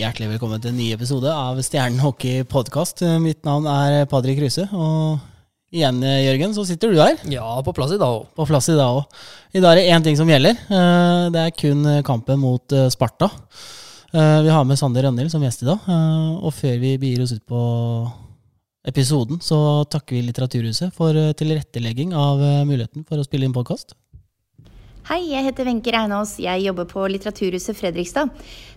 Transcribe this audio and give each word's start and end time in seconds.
Hjertelig 0.00 0.30
velkommen 0.30 0.60
til 0.62 0.70
en 0.72 0.78
ny 0.80 0.86
episode 0.94 1.28
av 1.28 1.58
Stjernen 1.64 2.00
hockey 2.00 2.44
podkast. 2.48 3.02
Mitt 3.20 3.42
navn 3.44 3.66
er 3.68 4.06
Padri 4.08 4.32
Kruse, 4.38 4.64
og 4.72 5.18
igjen, 5.74 5.98
Jørgen, 6.00 6.54
så 6.56 6.64
sitter 6.64 6.94
du 6.94 7.00
her. 7.02 7.18
Ja, 7.28 7.58
på 7.66 7.74
plass 7.76 7.92
i 7.92 7.98
dag 8.00 8.08
òg. 8.08 8.30
På 8.38 8.46
plass 8.48 8.70
i 8.72 8.78
dag 8.78 8.96
òg. 9.02 9.18
I 9.52 9.60
dag 9.60 9.74
er 9.74 9.80
det 9.82 9.90
én 9.92 10.06
ting 10.06 10.16
som 10.16 10.30
gjelder. 10.30 10.56
Eh, 10.72 11.26
Det 11.34 11.42
er 11.42 11.52
kun 11.52 11.84
kampen 12.06 12.40
mot 12.40 12.72
eh, 12.72 12.88
Sparta. 12.88 13.28
Eh, 14.14 14.40
Vi 14.46 14.54
har 14.54 14.64
med 14.64 14.80
Sander 14.80 15.04
Rønhild 15.04 15.30
som 15.34 15.44
gjest 15.44 15.66
i 15.66 15.68
dag. 15.68 15.84
Og 16.40 16.54
før 16.54 16.80
vi 16.80 16.96
begir 16.96 17.26
oss 17.26 17.36
ut 17.36 17.44
på 17.44 17.60
episoden, 18.88 19.42
så 19.44 19.84
takker 19.84 20.16
vi 20.16 20.24
Litteraturhuset 20.30 20.94
for 20.96 21.12
tilrettelegging 21.36 22.14
av 22.16 22.40
muligheten 22.64 23.04
for 23.04 23.20
å 23.20 23.26
spille 23.28 23.44
inn 23.44 23.52
podkast. 23.52 23.92
Hei, 25.08 25.30
jeg 25.32 25.46
heter 25.46 25.64
Wenche 25.64 25.92
Reinås. 25.94 26.34
Jeg 26.42 26.60
jobber 26.60 26.84
på 26.84 27.06
Litteraturhuset 27.08 27.76
Fredrikstad. 27.78 28.28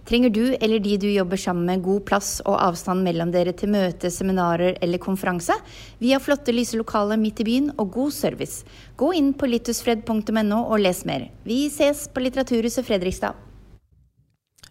Trenger 0.08 0.32
du 0.32 0.56
eller 0.56 0.80
de 0.80 0.96
du 0.98 1.10
jobber 1.12 1.38
sammen 1.38 1.68
med 1.68 1.84
god 1.84 2.06
plass 2.08 2.30
og 2.46 2.56
avstand 2.64 3.04
mellom 3.04 3.34
dere 3.34 3.52
til 3.60 3.74
møte, 3.74 4.08
seminarer 4.12 4.78
eller 4.82 5.04
konferanse? 5.04 5.58
Vi 6.00 6.14
har 6.16 6.24
flotte 6.24 6.56
lyse 6.56 6.80
lokaler 6.80 7.20
midt 7.20 7.44
i 7.44 7.48
byen 7.50 7.70
og 7.76 7.92
god 7.98 8.16
service. 8.16 8.64
Gå 8.96 9.12
inn 9.20 9.34
på 9.36 9.52
littusfred.no 9.52 10.64
og 10.64 10.80
les 10.80 11.04
mer. 11.06 11.28
Vi 11.44 11.66
ses 11.74 12.08
på 12.08 12.24
Litteraturhuset 12.24 12.88
Fredrikstad. 12.88 13.36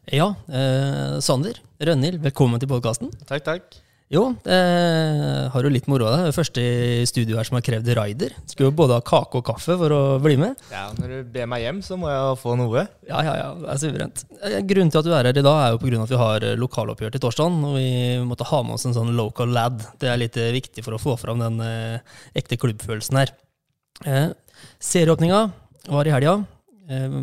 Ja, 0.09 0.33
eh, 0.49 1.21
Sander 1.21 1.61
Rønhild, 1.79 2.23
velkommen 2.25 2.61
til 2.61 2.73
podkasten. 2.73 3.13
Takk, 3.29 3.45
takk. 3.45 3.82
Jo, 4.13 4.27
det 4.45 4.57
har 5.55 5.65
jo 5.65 5.71
litt 5.73 5.87
moro 5.89 6.05
av 6.05 6.19
deg. 6.19 6.35
Første 6.37 6.61
i 6.61 7.05
studio 7.09 7.39
her 7.39 7.47
som 7.49 7.57
har 7.57 7.63
krevd 7.65 7.87
rider. 7.97 8.35
Skulle 8.45 8.69
jo 8.69 8.75
både 8.77 8.99
ha 8.99 9.05
kake 9.09 9.41
og 9.41 9.47
kaffe 9.47 9.73
for 9.81 9.95
å 9.97 10.01
bli 10.21 10.35
med. 10.37 10.61
Ja, 10.69 10.91
Når 10.99 11.15
du 11.15 11.31
ber 11.33 11.49
meg 11.49 11.63
hjem, 11.65 11.79
så 11.87 11.97
må 11.97 12.11
jeg 12.13 12.35
få 12.43 12.53
noe. 12.61 12.83
Ja, 13.09 13.23
ja, 13.25 13.33
ja, 13.41 13.47
det 13.63 13.71
er 13.73 13.81
suverent. 13.81 14.25
Eh, 14.45 14.59
Grunnen 14.69 14.93
til 14.93 15.01
at 15.01 15.09
du 15.09 15.15
er 15.17 15.31
her 15.31 15.41
i 15.41 15.45
dag, 15.47 15.57
er 15.63 15.73
jo 15.73 15.81
på 15.81 15.89
grunn 15.89 16.03
av 16.03 16.11
at 16.11 16.13
vi 16.13 16.21
har 16.21 16.45
eh, 16.51 16.59
lokaloppgjør 16.61 17.15
til 17.15 17.23
torsdag. 17.25 17.57
Og 17.71 17.79
vi 17.79 17.87
måtte 18.29 18.51
ha 18.51 18.61
med 18.69 18.77
oss 18.77 18.85
en 18.91 18.99
sånn 18.99 19.15
local 19.17 19.49
lad. 19.57 19.81
Det 20.03 20.13
er 20.13 20.21
litt 20.21 20.37
eh, 20.37 20.53
viktig 20.59 20.85
for 20.85 20.99
å 20.99 21.01
få 21.01 21.17
fram 21.23 21.41
den 21.41 21.57
ekte 22.37 22.61
klubbfølelsen 22.61 23.17
her. 23.23 23.33
Serieåpninga 24.77 25.41
var 25.89 26.05
i 26.09 26.13
helga. 26.13 26.37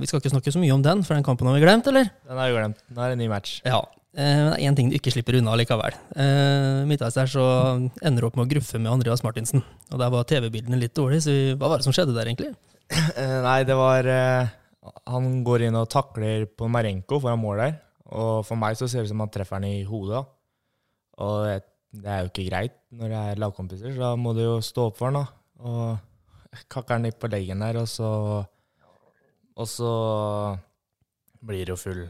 Vi 0.01 0.09
skal 0.09 0.23
ikke 0.23 0.33
snakke 0.33 0.57
så 0.57 0.61
mye 0.65 0.73
om 0.73 0.81
den, 0.81 1.05
for 1.05 1.13
den 1.13 1.25
kampen 1.27 1.45
har 1.45 1.53
vi 1.59 1.61
glemt, 1.67 1.85
eller? 1.91 2.09
Den 2.25 2.39
har 2.41 2.49
vi 2.49 2.57
glemt. 2.57 2.81
Nå 2.89 3.03
er 3.05 3.11
det 3.13 3.19
en 3.19 3.25
ny 3.27 3.29
match. 3.29 3.59
Ja. 3.67 3.83
Eh, 4.15 4.45
Det 4.49 4.57
er 4.57 4.63
én 4.69 4.75
ting 4.77 4.89
du 4.89 4.95
ikke 4.97 5.13
slipper 5.13 5.37
unna 5.39 5.55
likevel. 5.59 5.97
Eh, 6.15 6.85
Midtveis 6.89 7.17
der 7.17 7.29
så 7.29 7.43
ender 8.01 8.21
du 8.21 8.27
opp 8.29 8.39
med 8.39 8.47
å 8.47 8.51
gruffe 8.53 8.79
med 8.79 8.91
Andreas 8.91 9.23
Martinsen. 9.25 9.63
Og 9.91 9.99
der 10.01 10.09
var 10.13 10.27
TV-bildene 10.29 10.79
litt 10.79 10.95
dårlige, 10.97 11.25
så 11.27 11.35
hva 11.55 11.69
var 11.69 11.81
det 11.81 11.87
som 11.87 11.95
skjedde 11.95 12.15
der, 12.17 12.31
egentlig? 12.31 12.53
Eh, 12.89 13.37
Nei, 13.45 13.63
det 13.69 13.75
var 13.77 14.07
Han 15.05 15.43
går 15.45 15.67
inn 15.67 15.75
og 15.77 15.89
takler 15.91 16.47
på 16.47 16.69
Marenko 16.71 17.19
foran 17.21 17.41
mål 17.41 17.61
der. 17.61 17.79
Og 18.09 18.45
for 18.47 18.57
meg 18.57 18.77
så 18.77 18.87
ser 18.89 19.03
det 19.03 19.09
ut 19.09 19.13
som 19.13 19.21
han 19.21 19.29
treffer 19.29 19.59
han 19.59 19.67
i 19.69 19.83
hodet. 19.85 20.23
Og 21.19 21.61
det 21.93 22.09
er 22.09 22.23
jo 22.23 22.31
ikke 22.31 22.47
greit 22.49 22.77
når 22.95 23.11
det 23.11 23.19
er 23.19 23.41
lagkompiser, 23.43 23.93
så 23.93 24.01
da 24.01 24.13
må 24.17 24.33
du 24.37 24.43
jo 24.43 24.55
stå 24.65 24.87
opp 24.89 24.97
for 24.97 25.09
han, 25.09 25.19
da. 25.19 25.25
Og 25.59 26.63
kakker 26.71 26.97
han 26.97 27.05
litt 27.05 27.19
på 27.21 27.29
leggen 27.29 27.61
der, 27.61 27.81
og 27.81 27.89
så 27.89 28.09
Og 29.59 29.67
så 29.67 29.91
blir 31.43 31.65
det 31.67 31.73
jo 31.73 31.79
full 31.79 32.05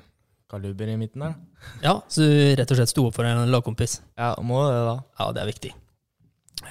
kaluber 0.50 0.90
i 0.90 0.98
midten 1.00 1.24
der. 1.24 1.36
Ja, 1.84 1.96
Så 2.10 2.26
du 2.26 2.56
rett 2.58 2.72
og 2.72 2.80
slett 2.80 2.92
sto 2.92 3.06
opp 3.10 3.18
for 3.18 3.28
en 3.28 3.52
lagkompis? 3.52 4.00
Ja, 4.18 4.34
må 4.42 4.64
det, 4.68 4.80
da. 4.88 4.96
Ja, 5.20 5.30
det 5.36 5.44
er 5.44 5.52
viktig. 5.52 5.72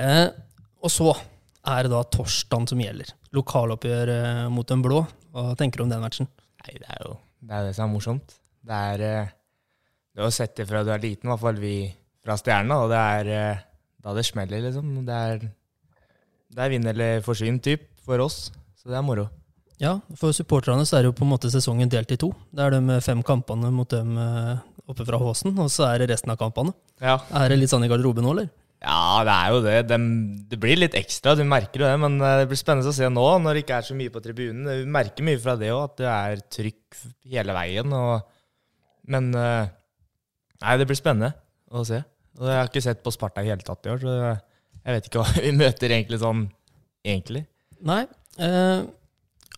Eh, 0.02 0.26
og 0.82 0.92
så 0.92 1.12
er 1.68 1.86
det 1.86 1.92
da 1.92 2.02
torsdagen 2.14 2.68
som 2.70 2.82
gjelder. 2.82 3.12
Lokaloppgjør 3.36 4.12
eh, 4.14 4.42
mot 4.52 4.68
den 4.68 4.82
blå. 4.84 5.04
Hva 5.34 5.52
tenker 5.58 5.80
du 5.80 5.86
om 5.86 5.92
den 5.92 6.02
matchen? 6.02 6.28
Nei, 6.64 6.76
det 6.80 6.88
er 6.90 7.04
jo 7.06 7.14
det, 7.38 7.54
er 7.54 7.68
det 7.68 7.74
som 7.76 7.86
er 7.86 7.94
morsomt. 7.94 8.36
Det 8.68 8.82
er 8.92 9.04
eh, 9.06 9.34
Du 10.16 10.24
har 10.24 10.34
sett 10.34 10.58
fra 10.66 10.82
du 10.82 10.90
er 10.90 11.02
liten, 11.02 11.28
i 11.28 11.32
hvert 11.32 11.44
fall 11.44 11.60
vi 11.62 11.74
fra 12.24 12.34
Stjerna, 12.40 12.80
og 12.82 12.90
det 12.90 12.98
er 12.98 13.32
eh, 13.36 13.64
da 14.02 14.14
det 14.16 14.24
smeller, 14.26 14.62
liksom. 14.66 14.90
Det 15.06 15.18
er, 15.32 15.44
det 16.54 16.64
er 16.64 16.72
vinn 16.72 16.90
eller 16.90 17.22
forsvinn, 17.26 17.60
typ, 17.62 17.86
for 18.04 18.22
oss. 18.24 18.48
Så 18.78 18.90
det 18.90 18.98
er 18.98 19.06
moro. 19.06 19.28
Ja, 19.78 19.98
For 20.18 20.34
supporterne 20.34 20.86
så 20.88 20.98
er 20.98 21.04
det 21.04 21.12
jo 21.12 21.18
på 21.20 21.26
en 21.26 21.32
måte 21.32 21.50
sesongen 21.52 21.90
delt 21.92 22.10
i 22.10 22.18
to. 22.18 22.32
Det 22.50 22.64
er 22.64 22.74
de 22.74 23.00
fem 23.04 23.20
kampene 23.26 23.70
mot 23.74 23.88
dem 23.92 24.16
eh, 24.18 24.56
oppe 24.90 25.06
fra 25.06 25.20
Håsen, 25.22 25.54
og 25.54 25.70
så 25.70 25.86
er 25.92 26.02
det 26.02 26.10
resten 26.14 26.32
av 26.34 26.40
kampene. 26.40 26.74
Ja. 26.98 27.20
Er 27.38 27.52
det 27.52 27.60
litt 27.60 27.70
sånn 27.70 27.86
i 27.86 27.90
garderoben 27.90 28.26
nå, 28.26 28.34
eller? 28.34 28.50
ja, 28.78 29.24
det 29.26 29.34
er 29.34 29.48
jo 29.50 29.62
det. 29.64 29.78
De, 29.90 29.96
det 30.52 30.58
blir 30.62 30.78
litt 30.78 30.94
ekstra, 30.98 31.34
du 31.34 31.42
merker 31.48 31.82
jo 31.82 31.88
det. 31.88 31.96
Men 32.02 32.18
eh, 32.22 32.36
det 32.42 32.50
blir 32.50 32.60
spennende 32.60 32.92
å 32.92 32.96
se 32.96 33.08
nå, 33.10 33.26
når 33.42 33.56
det 33.56 33.64
ikke 33.64 33.78
er 33.80 33.88
så 33.88 33.96
mye 33.98 34.12
på 34.14 34.22
tribunen. 34.24 34.68
Du 34.68 34.92
merker 34.98 35.26
mye 35.26 35.40
fra 35.42 35.56
det 35.58 35.72
òg, 35.74 35.82
at 35.88 35.96
det 36.02 36.12
er 36.12 36.44
trykk 36.58 37.00
hele 37.34 37.56
veien. 37.56 37.96
Og, 37.98 38.38
men 39.14 39.32
eh, 39.34 39.74
Nei, 40.58 40.72
det 40.74 40.88
blir 40.90 40.98
spennende 40.98 41.36
å 41.70 41.84
se. 41.86 42.00
Og 42.38 42.48
jeg 42.50 42.58
har 42.58 42.70
ikke 42.70 42.82
sett 42.82 43.02
på 43.04 43.12
Sparta 43.14 43.44
i 43.44 43.50
hele 43.50 43.62
tatt 43.62 43.86
i 43.86 43.92
år, 43.92 44.00
så 44.02 44.14
jeg 44.18 44.94
vet 44.96 45.06
ikke 45.06 45.22
hva 45.22 45.34
vi 45.44 45.52
møter 45.54 45.94
egentlig 45.94 46.18
sånn 46.22 46.46
egentlig. 47.06 47.44
Nei. 47.86 48.00
Eh, 48.42 48.80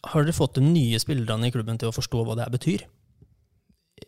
har 0.06 0.24
dere 0.24 0.36
fått 0.36 0.56
de 0.56 0.64
nye 0.64 0.98
spillerne 1.02 1.48
i 1.48 1.52
klubben 1.54 1.78
til 1.80 1.90
å 1.90 1.94
forstå 1.94 2.24
hva 2.24 2.36
det 2.38 2.46
her 2.46 2.54
betyr? 2.54 2.84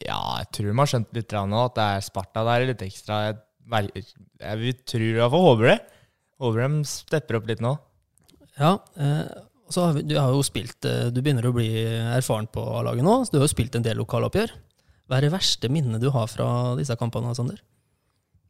Ja, 0.00 0.20
jeg 0.40 0.48
tror 0.56 0.70
de 0.70 0.76
har 0.78 0.90
skjønt 0.90 1.16
litt 1.16 1.34
nå 1.36 1.62
at 1.66 1.76
det 1.76 1.86
er 1.96 2.04
Sparta 2.06 2.44
der 2.48 2.66
litt 2.70 2.84
ekstra. 2.84 3.18
Jeg, 3.28 4.04
jeg 4.40 4.76
tror 4.88 5.04
i 5.04 5.16
hvert 5.18 5.34
fall 5.34 5.48
håper 5.50 5.68
det. 5.68 5.78
Håper 6.42 6.64
de 6.64 6.84
stepper 6.88 7.38
opp 7.38 7.50
litt 7.50 7.62
nå. 7.62 7.74
Ja. 8.58 8.76
Eh, 8.96 9.26
vi, 9.96 10.04
du 10.04 10.16
har 10.18 10.32
jo 10.34 10.42
spilt 10.44 10.84
eh, 10.84 11.06
Du 11.08 11.22
begynner 11.22 11.46
å 11.48 11.54
bli 11.56 11.68
erfaren 12.12 12.48
på 12.52 12.64
A-laget 12.76 13.06
nå, 13.06 13.22
så 13.24 13.32
du 13.32 13.38
har 13.40 13.46
jo 13.46 13.52
spilt 13.54 13.76
en 13.78 13.84
del 13.84 14.00
lokaloppgjør. 14.00 14.52
Hva 15.08 15.18
er 15.18 15.26
det 15.26 15.34
verste 15.34 15.70
minnet 15.72 16.02
du 16.02 16.10
har 16.14 16.28
fra 16.30 16.48
disse 16.78 16.96
kampene, 17.00 17.34
Sander? 17.36 17.60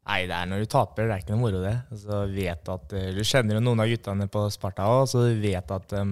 Nei, 0.03 0.25
det 0.27 0.35
er 0.35 0.49
når 0.51 0.65
du 0.65 0.71
taper. 0.71 1.07
Det 1.07 1.15
er 1.15 1.23
ikke 1.23 1.35
noe 1.37 1.45
moro, 1.45 1.63
det. 1.63 1.77
Altså, 1.95 2.25
vet 2.35 2.71
at, 2.75 2.95
eh, 2.99 3.11
du 3.15 3.23
kjenner 3.27 3.59
jo 3.59 3.65
noen 3.67 3.83
av 3.83 3.91
guttene 3.91 4.29
på 4.31 4.47
Sparta 4.55 4.89
òg, 4.91 5.05
så 5.11 5.27
du 5.29 5.43
vet 5.43 5.75
at 5.75 5.95
de, 5.95 6.05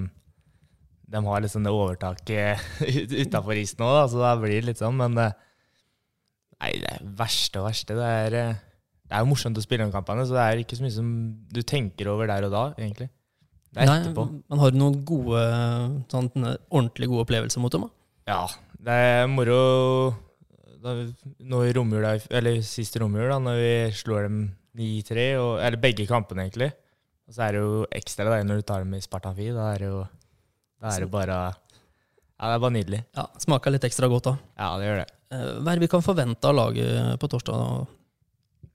de 1.11 1.23
har 1.27 1.47
sånn 1.51 1.67
det 1.67 1.75
overtaket 1.75 2.67
utafor 3.25 3.59
isen 3.59 3.85
òg, 3.87 4.03
så 4.13 4.21
da 4.23 4.35
blir 4.39 4.61
det 4.61 4.71
litt 4.71 4.83
sånn. 4.83 4.99
Men 5.01 5.19
eh, 5.19 5.39
nei, 6.61 6.75
det 6.83 6.93
er 6.93 7.07
verste 7.19 7.63
og 7.63 7.67
verste. 7.67 7.97
Det 7.99 8.11
er, 8.25 8.37
eh, 8.39 8.61
det 9.11 9.17
er 9.17 9.25
jo 9.25 9.31
morsomt 9.33 9.59
å 9.59 9.65
spille 9.65 9.87
de 9.87 9.95
kampene, 9.95 10.27
så 10.29 10.37
det 10.37 10.45
er 10.45 10.63
ikke 10.63 10.79
så 10.79 10.87
mye 10.87 10.95
som 10.95 11.09
du 11.51 11.63
tenker 11.67 12.13
over 12.13 12.31
der 12.31 12.47
og 12.47 12.55
da, 12.55 12.65
egentlig. 12.79 13.11
Det 13.71 13.85
er 13.85 13.93
etterpå. 13.93 14.27
men 14.51 14.63
har 14.63 14.73
du 14.73 14.79
noen 14.81 14.99
gode, 15.07 15.43
sånn, 16.11 16.31
ordentlig 16.35 17.07
gode 17.11 17.27
opplevelser 17.27 17.63
mot 17.63 17.75
dem? 17.75 17.87
da? 17.87 17.97
Ja, 18.31 18.43
det 18.87 18.97
er 19.11 19.29
moro 19.31 19.61
da, 20.81 20.95
Nå 21.45 21.61
i 21.67 21.75
romjula, 21.77 22.15
eller 22.33 22.63
siste 22.67 23.03
romjul, 23.03 23.29
da, 23.31 23.39
når 23.43 23.59
vi 23.61 23.75
slår 23.99 24.27
dem 24.27 24.39
9-3, 24.79 25.27
eller 25.67 25.83
begge 25.83 26.07
kampene, 26.09 26.47
egentlig. 26.47 26.71
Og 27.29 27.37
så 27.37 27.45
er 27.47 27.55
det 27.55 27.63
jo 27.63 27.83
ekstra 27.95 28.27
da, 28.27 28.41
når 28.47 28.63
du 28.63 28.67
tar 28.67 28.83
dem 28.83 28.95
i 28.97 29.03
Spartan 29.05 29.37
4. 29.37 29.55
Da 29.55 29.69
er 29.75 29.85
det 29.85 29.91
jo 29.91 30.01
da 30.81 30.93
er 30.95 31.05
det 31.05 31.11
bare 31.13 31.39
Ja, 32.41 32.49
det 32.49 32.55
er 32.57 32.63
bare 32.65 32.73
nydelig. 32.75 33.01
Ja, 33.17 33.27
Smaker 33.43 33.75
litt 33.75 33.85
ekstra 33.85 34.09
godt, 34.09 34.31
da. 34.31 34.37
Ja, 34.57 34.69
det 34.81 34.87
gjør 34.89 35.01
det. 35.03 35.09
Eh, 35.31 35.49
Hva 35.61 35.73
er 35.75 35.81
det 35.81 35.85
vi 35.85 35.91
kan 35.93 36.05
forvente 36.05 36.49
av 36.49 36.57
laget 36.57 37.19
på 37.21 37.29
torsdag? 37.29 37.59
da? 37.61 38.71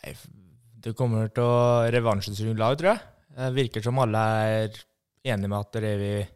Nei, 0.00 0.12
det 0.80 0.94
kommer 0.96 1.28
til 1.34 1.44
å 1.44 1.88
revansjesugne 1.92 2.54
lag, 2.58 2.76
tror 2.78 2.94
jeg. 2.94 3.02
Det 3.40 3.48
virker 3.56 3.82
som 3.84 3.98
alle 4.02 4.22
er 4.44 4.78
enige 5.26 5.50
med 5.50 5.58
at 5.58 5.76
det 5.82 5.90
vi 6.00 6.12
I 6.20 6.28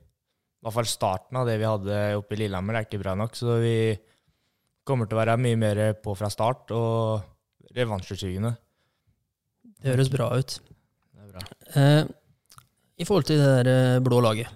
hvert 0.65 0.77
fall 0.79 0.89
starten 0.89 1.37
av 1.41 1.47
det 1.49 1.59
vi 1.61 1.69
hadde 1.69 2.01
oppe 2.19 2.35
i 2.37 2.41
Lillehammer, 2.43 2.79
er 2.81 2.87
ikke 2.89 3.01
bra 3.03 3.15
nok. 3.19 3.35
Så 3.37 3.59
vi 3.63 3.77
kommer 4.85 5.07
til 5.09 5.17
å 5.17 5.23
være 5.23 5.39
mye 5.41 5.57
mer 5.61 5.81
på 6.03 6.15
fra 6.19 6.29
start 6.33 6.73
og 6.77 7.71
revansjesugende. 7.77 8.55
Det 9.85 9.93
høres 9.95 10.11
bra 10.13 10.29
ut. 10.37 10.59
Det 10.59 11.23
er 11.23 11.33
bra. 11.33 11.43
Eh, 11.77 12.05
I 13.01 13.07
forhold 13.09 13.27
til 13.29 13.41
det 13.41 13.51
der 13.65 13.71
eh, 13.97 14.03
blå 14.05 14.21
laget, 14.25 14.49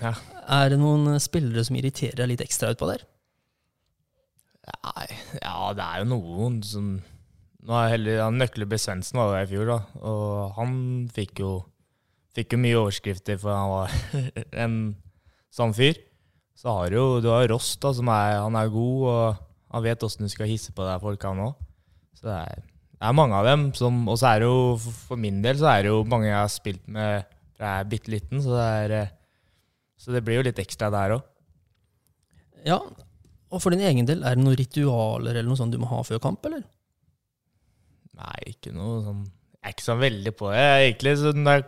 Ja. 0.00 0.12
er 0.48 0.70
det 0.72 0.78
noen 0.80 1.18
spillere 1.20 1.64
som 1.66 1.76
irriterer 1.76 2.16
deg 2.22 2.30
litt 2.32 2.44
ekstra 2.44 2.70
utpå 2.72 2.86
der? 2.92 3.02
Nei, 4.84 5.06
ja, 5.42 5.54
det 5.76 5.84
er 5.86 6.02
jo 6.04 6.10
noen 6.12 6.60
som 6.66 6.90
Nå 7.60 7.74
er 7.76 7.90
heldig, 7.92 8.12
ja, 8.16 8.26
Nøkkelby 8.32 8.78
Svendsen 8.80 9.18
var 9.20 9.34
der 9.34 9.44
i 9.44 9.48
fjor, 9.50 9.66
da. 9.68 9.74
Og 10.08 10.54
han 10.56 10.70
fikk 11.12 11.42
jo, 11.42 11.50
fikk 12.32 12.54
jo 12.54 12.60
mye 12.62 12.78
overskrifter, 12.80 13.36
for 13.42 13.52
han 13.52 13.68
var 13.68 13.96
en 14.64 14.76
sånn 15.52 15.74
fyr. 15.76 15.98
Så 16.56 16.72
har 16.72 16.96
jo, 16.96 17.02
du 17.20 17.28
har 17.28 17.44
Ross, 17.52 17.74
da, 17.82 17.92
som 17.98 18.08
er, 18.08 18.38
han 18.40 18.56
er 18.56 18.72
god, 18.72 19.04
og 19.12 19.76
han 19.76 19.84
vet 19.84 20.06
åssen 20.08 20.24
du 20.24 20.32
skal 20.32 20.48
hisse 20.48 20.72
på 20.72 20.86
deg 20.88 21.04
folk, 21.04 21.26
han 21.28 21.42
òg. 21.50 21.60
Så 22.16 22.30
det 22.30 22.38
er, 22.46 22.64
det 22.96 23.10
er 23.10 23.18
mange 23.20 23.36
av 23.42 23.50
dem. 23.50 23.66
Som, 23.76 24.00
og 24.08 24.16
så 24.22 24.30
er 24.32 24.40
det 24.40 24.48
jo, 24.48 24.56
for- 24.80 24.98
for 25.12 25.20
min 25.28 25.42
del, 25.44 25.60
så 25.60 25.68
er 25.74 25.84
det 25.84 25.92
jo 25.92 26.00
mange 26.08 26.30
jeg 26.32 26.38
har 26.40 26.48
spilt 26.56 26.88
med 26.88 27.28
fra 27.60 27.74
jeg 27.74 27.84
er 27.84 27.90
bitte 27.92 28.14
liten, 28.16 28.40
så 28.40 28.56
det 28.56 28.66
er 28.86 28.96
eh, 29.02 29.12
Så 30.00 30.14
det 30.14 30.22
blir 30.24 30.40
jo 30.40 30.46
litt 30.46 30.60
ekstra 30.62 30.88
der 30.92 31.18
òg. 31.18 31.24
Ja, 32.64 32.78
og 33.50 33.62
for 33.62 33.74
din 33.74 33.82
egen 33.84 34.06
del, 34.08 34.22
er 34.24 34.36
det 34.36 34.44
noen 34.44 34.56
ritualer 34.58 35.34
eller 35.34 35.48
noe 35.48 35.58
sånt 35.58 35.74
du 35.74 35.80
må 35.80 35.88
ha 35.90 36.00
før 36.06 36.22
kamp, 36.22 36.44
eller? 36.48 36.62
Nei, 38.20 38.38
ikke 38.52 38.72
noe 38.74 38.98
sånn 39.04 39.20
Jeg 39.24 39.68
er 39.68 39.74
ikke 39.74 39.86
så 39.86 39.96
veldig 40.00 40.32
på 40.36 40.50
det. 40.52 40.64
Egentlig 40.86 41.14
sånn 41.20 41.46
der, 41.46 41.62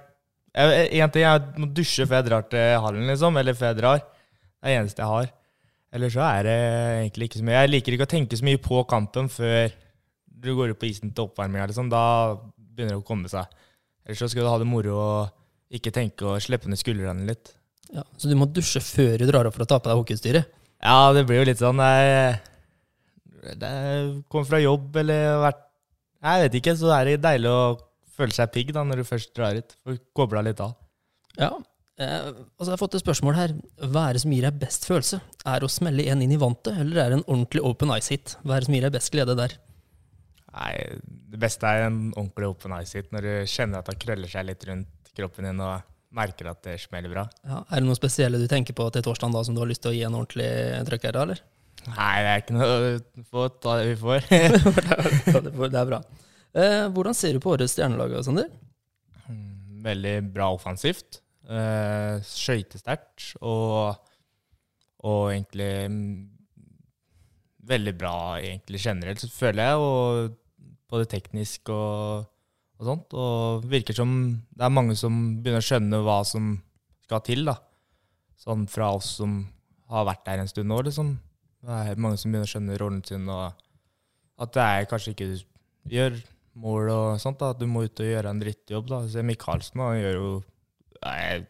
jeg, 0.52 0.88
En 1.00 1.12
ting 1.12 1.24
er 1.24 1.38
jeg 1.38 1.62
må 1.62 1.68
dusje 1.76 2.06
før 2.08 2.18
jeg 2.18 2.28
drar 2.28 2.48
til 2.52 2.74
hallen, 2.86 3.06
liksom. 3.08 3.38
Eller 3.40 3.56
før 3.56 3.72
jeg 3.72 3.80
drar. 3.80 4.02
Det 4.02 4.68
er 4.68 4.72
det 4.72 4.80
eneste 4.80 5.04
jeg 5.04 5.12
har. 5.12 5.32
Eller 5.92 6.12
så 6.12 6.24
er 6.24 6.48
det 6.48 6.58
egentlig 7.02 7.28
ikke 7.28 7.40
så 7.40 7.46
mye. 7.48 7.58
Jeg 7.58 7.72
liker 7.72 7.96
ikke 7.96 8.08
å 8.08 8.12
tenke 8.14 8.38
så 8.38 8.48
mye 8.48 8.60
på 8.64 8.84
kampen 8.88 9.28
før 9.32 9.74
du 10.42 10.54
går 10.58 10.72
ut 10.72 10.80
på 10.80 10.88
isen 10.88 11.12
til 11.12 11.28
oppvarminga, 11.28 11.68
liksom. 11.72 11.92
Da 11.92 12.04
begynner 12.56 12.96
det 12.96 13.02
å 13.02 13.06
komme 13.06 13.32
seg. 13.32 13.48
Ellers 14.06 14.22
så 14.24 14.30
skal 14.32 14.46
du 14.46 14.52
ha 14.52 14.60
det 14.60 14.68
moro 14.68 14.96
og 14.98 15.76
ikke 15.76 15.92
tenke 15.94 16.26
å 16.28 16.40
slippe 16.42 16.70
ned 16.70 16.80
skuldrene 16.80 17.28
litt. 17.28 17.52
Ja, 17.92 18.04
Så 18.16 18.30
du 18.30 18.36
må 18.38 18.46
dusje 18.48 18.80
før 18.84 19.18
du 19.18 19.26
drar 19.28 19.48
opp 19.48 19.56
for 19.56 19.64
å 19.64 19.68
ta 19.68 19.78
på 19.82 19.90
deg 19.90 19.98
hockeyutstyret? 20.00 20.52
Ja, 20.82 21.12
det 21.14 21.26
blir 21.28 21.42
jo 21.42 21.48
litt 21.50 21.60
sånn 21.62 21.78
jeg, 21.78 22.38
Det 23.58 23.72
kommer 24.30 24.48
fra 24.48 24.60
jobb 24.62 24.96
eller 25.02 25.36
vært 25.42 25.60
Jeg 26.22 26.44
vet 26.44 26.56
ikke, 26.60 26.76
så 26.78 26.92
er 26.94 27.10
det 27.10 27.18
deilig 27.24 27.50
å 27.50 27.64
føle 28.16 28.34
seg 28.36 28.52
pigg 28.54 28.72
da 28.76 28.84
når 28.86 29.02
du 29.02 29.08
først 29.08 29.32
drar 29.34 29.56
ut. 29.58 29.72
Får 29.82 29.96
kobla 30.14 30.42
litt 30.46 30.60
av. 30.62 30.74
Ja. 31.34 31.48
Eh, 31.98 32.28
altså 32.28 32.68
jeg 32.68 32.74
har 32.76 32.80
fått 32.80 32.94
et 32.98 33.02
spørsmål 33.02 33.34
her. 33.34 33.54
Hva 33.90 34.04
er 34.08 34.14
det 34.16 34.22
som 34.22 34.34
gir 34.34 34.46
deg 34.46 34.60
best 34.60 34.86
følelse? 34.86 35.18
Er 35.42 35.58
det 35.58 35.66
å 35.66 35.72
smelle 35.72 36.04
en 36.12 36.22
inn 36.22 36.34
i 36.36 36.38
vantet, 36.38 36.76
eller 36.78 37.00
er 37.02 37.10
det 37.10 37.18
en 37.18 37.26
ordentlig 37.26 37.64
open 37.66 37.90
ice-hit? 37.96 38.36
Hva 38.44 38.56
er 38.56 38.62
det 38.62 38.68
som 38.68 38.76
gir 38.76 38.86
deg 38.86 38.94
best 38.94 39.12
glede 39.14 39.36
der? 39.40 39.56
Nei, 40.52 40.74
Det 41.32 41.40
beste 41.40 41.64
er 41.66 41.86
en 41.88 42.00
ordentlig 42.12 42.50
open 42.52 42.74
ice 42.78 43.00
hit 43.00 43.10
når 43.14 43.26
du 43.26 43.32
kjenner 43.48 43.80
at 43.80 43.88
det 43.88 43.98
krøller 44.04 44.28
seg 44.28 44.46
litt 44.46 44.66
rundt 44.68 45.12
kroppen 45.16 45.48
din 45.48 45.62
og 45.64 45.80
merker 46.16 46.50
at 46.52 46.62
det 46.66 46.76
smeller 46.82 47.12
bra. 47.12 47.26
Ja, 47.46 47.62
er 47.64 47.80
det 47.80 47.88
noe 47.88 47.98
spesielle 47.98 48.40
du 48.40 48.48
tenker 48.50 48.76
på 48.76 48.88
til 48.92 49.04
torsdag 49.04 49.32
da, 49.34 49.42
som 49.46 49.56
du 49.56 49.62
har 49.62 49.70
lyst 49.70 49.84
til 49.84 49.92
å 49.92 49.96
gi 49.96 50.04
en 50.06 50.16
ordentlig 50.18 50.50
trøkk 50.88 51.08
da, 51.08 51.24
eller? 51.26 51.42
Nei, 51.82 52.12
det 52.22 52.30
er 52.30 52.42
ikke 52.42 52.54
noe 52.54 53.24
Få 53.32 53.46
ta 53.58 53.78
det 53.80 53.88
vi 53.88 53.96
får. 53.98 54.28
Det 55.72 55.80
er 55.80 55.88
bra. 55.88 56.02
Eh, 56.52 56.84
hvordan 56.92 57.16
ser 57.16 57.34
du 57.34 57.42
på 57.42 57.54
årets 57.54 57.74
stjernelag, 57.74 58.14
Sander? 58.26 58.50
Veldig 59.82 60.14
bra 60.34 60.50
offensivt. 60.54 61.22
Eh, 61.48 62.20
Skøytesterkt 62.22 63.32
og, 63.40 63.96
og 65.02 65.32
egentlig 65.32 65.72
mm, 65.90 66.12
veldig 67.72 67.94
bra 67.98 68.16
egentlig 68.38 68.82
generelt, 68.84 69.24
føler 69.34 69.72
jeg. 69.72 69.80
Og 69.82 70.68
både 70.92 71.08
teknisk 71.10 71.72
og, 71.72 72.28
og 72.82 72.88
sånt. 72.90 73.14
Og 73.16 73.66
virker 73.70 73.96
som 73.96 74.12
det 74.52 74.66
er 74.66 74.74
mange 74.74 74.96
som 74.98 75.18
begynner 75.42 75.62
å 75.62 75.68
skjønne 75.68 76.02
hva 76.04 76.20
som 76.28 76.56
skal 77.06 77.22
til. 77.26 77.46
da. 77.48 77.56
Sånn 78.42 78.66
fra 78.70 78.92
oss 78.96 79.14
som 79.20 79.44
har 79.92 80.08
vært 80.08 80.24
der 80.26 80.42
en 80.42 80.50
stund 80.50 80.70
nå, 80.72 80.80
liksom. 80.88 81.14
Det 81.62 81.78
er 81.92 82.00
mange 82.02 82.18
som 82.18 82.32
begynner 82.32 82.48
å 82.48 82.52
skjønne 82.52 82.78
rollen 82.80 83.02
sin, 83.06 83.28
og 83.30 83.52
at 84.42 84.54
det 84.56 84.62
er 84.66 84.88
kanskje 84.90 85.12
ikke 85.14 85.28
du 85.30 85.92
gjør 85.94 86.16
mål 86.58 86.90
og 86.90 87.06
sånt. 87.22 87.38
da, 87.38 87.52
At 87.52 87.60
du 87.60 87.68
må 87.70 87.84
ut 87.86 88.02
og 88.02 88.08
gjøre 88.08 88.30
en 88.30 88.42
drittjobb. 88.42 88.88
da. 88.90 89.02
Se 89.08 89.22
Michaelsen 89.22 89.80
han 89.80 90.00
gjør 90.00 90.18
jo 90.18 90.30
nei, 91.02 91.46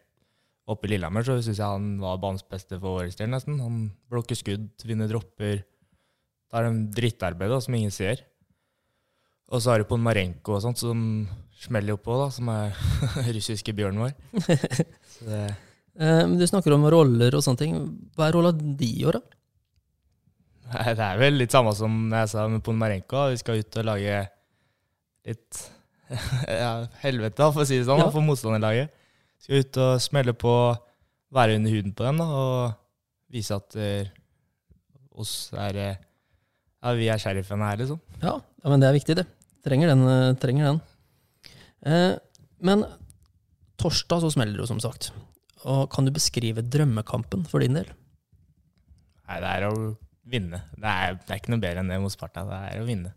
Oppe 0.63 0.87
i 0.87 0.93
Lillehammer 0.93 1.25
så 1.27 1.35
syns 1.43 1.59
jeg 1.59 1.67
han 1.67 1.87
var 1.99 2.21
banens 2.23 2.45
beste 2.47 2.77
for 2.79 3.01
årets 3.01 3.17
del, 3.19 3.27
nesten. 3.33 3.57
Han 3.59 3.89
blokker 4.11 4.37
skudd, 4.39 4.69
vinner 4.87 5.09
dropper. 5.11 5.59
Det 5.59 6.55
er 6.59 6.69
en 6.69 6.85
drittarbeid 6.93 7.51
som 7.65 7.75
ingen 7.75 7.91
ser. 7.91 8.21
Og 9.53 9.61
så 9.61 9.73
har 9.73 9.83
du 9.83 9.87
Ponmarenko 9.89 10.55
og 10.57 10.63
sånt, 10.63 10.81
som 10.81 11.03
smeller 11.63 11.93
oppå, 11.95 12.15
da, 12.17 12.31
som 12.33 12.49
er 12.51 12.73
russiske 13.37 13.75
bjørnen 13.77 14.01
vår. 14.07 14.17
Det, 15.23 15.43
Eh, 15.93 16.23
men 16.25 16.39
du 16.39 16.45
snakker 16.49 16.73
om 16.73 16.85
roller 16.89 17.35
og 17.37 17.43
sånne 17.45 17.59
ting. 17.61 17.75
Hva 18.17 18.25
er 18.25 18.33
rolla 18.33 18.49
di 18.53 18.87
i 18.97 19.03
år, 19.05 19.19
da? 19.19 19.39
Nei, 20.73 20.93
det 20.97 21.05
er 21.05 21.19
vel 21.21 21.35
litt 21.37 21.53
samme 21.53 21.73
som 21.77 21.99
jeg 22.09 22.31
sa 22.31 22.47
med 22.49 22.63
Ponmarenko. 22.65 23.27
Vi 23.29 23.37
skal 23.37 23.59
ut 23.61 23.77
og 23.77 23.85
lage 23.91 24.23
litt 25.29 25.59
ja, 26.49 26.71
helvete, 27.03 27.45
for 27.53 27.61
å 27.61 27.67
si 27.69 27.77
det 27.77 27.85
sånn, 27.85 28.01
Ja. 28.01 28.09
for 28.13 28.25
motstanderlaget. 28.25 28.89
Skal 29.43 29.61
ut 29.61 29.79
og 29.85 30.01
smelle 30.01 30.33
på, 30.33 30.55
være 31.33 31.59
under 31.59 31.75
huden 31.77 31.93
på 31.93 32.07
dem 32.07 32.23
da, 32.23 32.27
og 32.41 32.73
vise 33.33 33.53
at 33.57 33.77
uh, 33.77 34.09
oss 35.21 35.51
er 35.53 35.77
eh, 35.77 36.01
Ja, 36.83 36.91
vi 36.97 37.05
er 37.13 37.21
sheriffene 37.21 37.69
her, 37.69 37.79
liksom. 37.85 38.01
Ja, 38.17 38.39
ja, 38.41 38.65
men 38.73 38.81
det 38.81 38.89
er 38.89 38.97
viktig, 38.97 39.15
det. 39.21 39.27
Trenger 39.63 39.93
den. 39.93 40.03
eh, 40.11 40.33
Trenger 40.41 40.69
den. 40.71 40.81
Eh, 41.87 42.13
men 42.63 42.85
torsdag 43.79 44.21
så 44.23 44.31
smeller 44.33 44.57
det 44.57 44.63
jo, 44.65 44.69
som 44.71 44.79
sagt. 44.83 45.11
Og 45.63 45.85
kan 45.91 46.05
du 46.07 46.11
beskrive 46.15 46.63
drømmekampen 46.63 47.45
for 47.47 47.63
din 47.63 47.73
del? 47.79 47.87
Nei, 49.27 49.39
det 49.39 49.51
er 49.55 49.65
å 49.69 49.73
vinne. 50.27 50.59
Det 50.75 50.91
er, 50.91 51.17
det 51.19 51.31
er 51.31 51.39
ikke 51.41 51.53
noe 51.53 51.63
bedre 51.63 51.79
enn 51.83 51.91
det 51.91 51.99
mot 52.03 52.11
Sparta. 52.11 52.43
Det 52.47 52.59
er 52.73 52.81
å 52.83 52.87
vinne. 52.87 53.13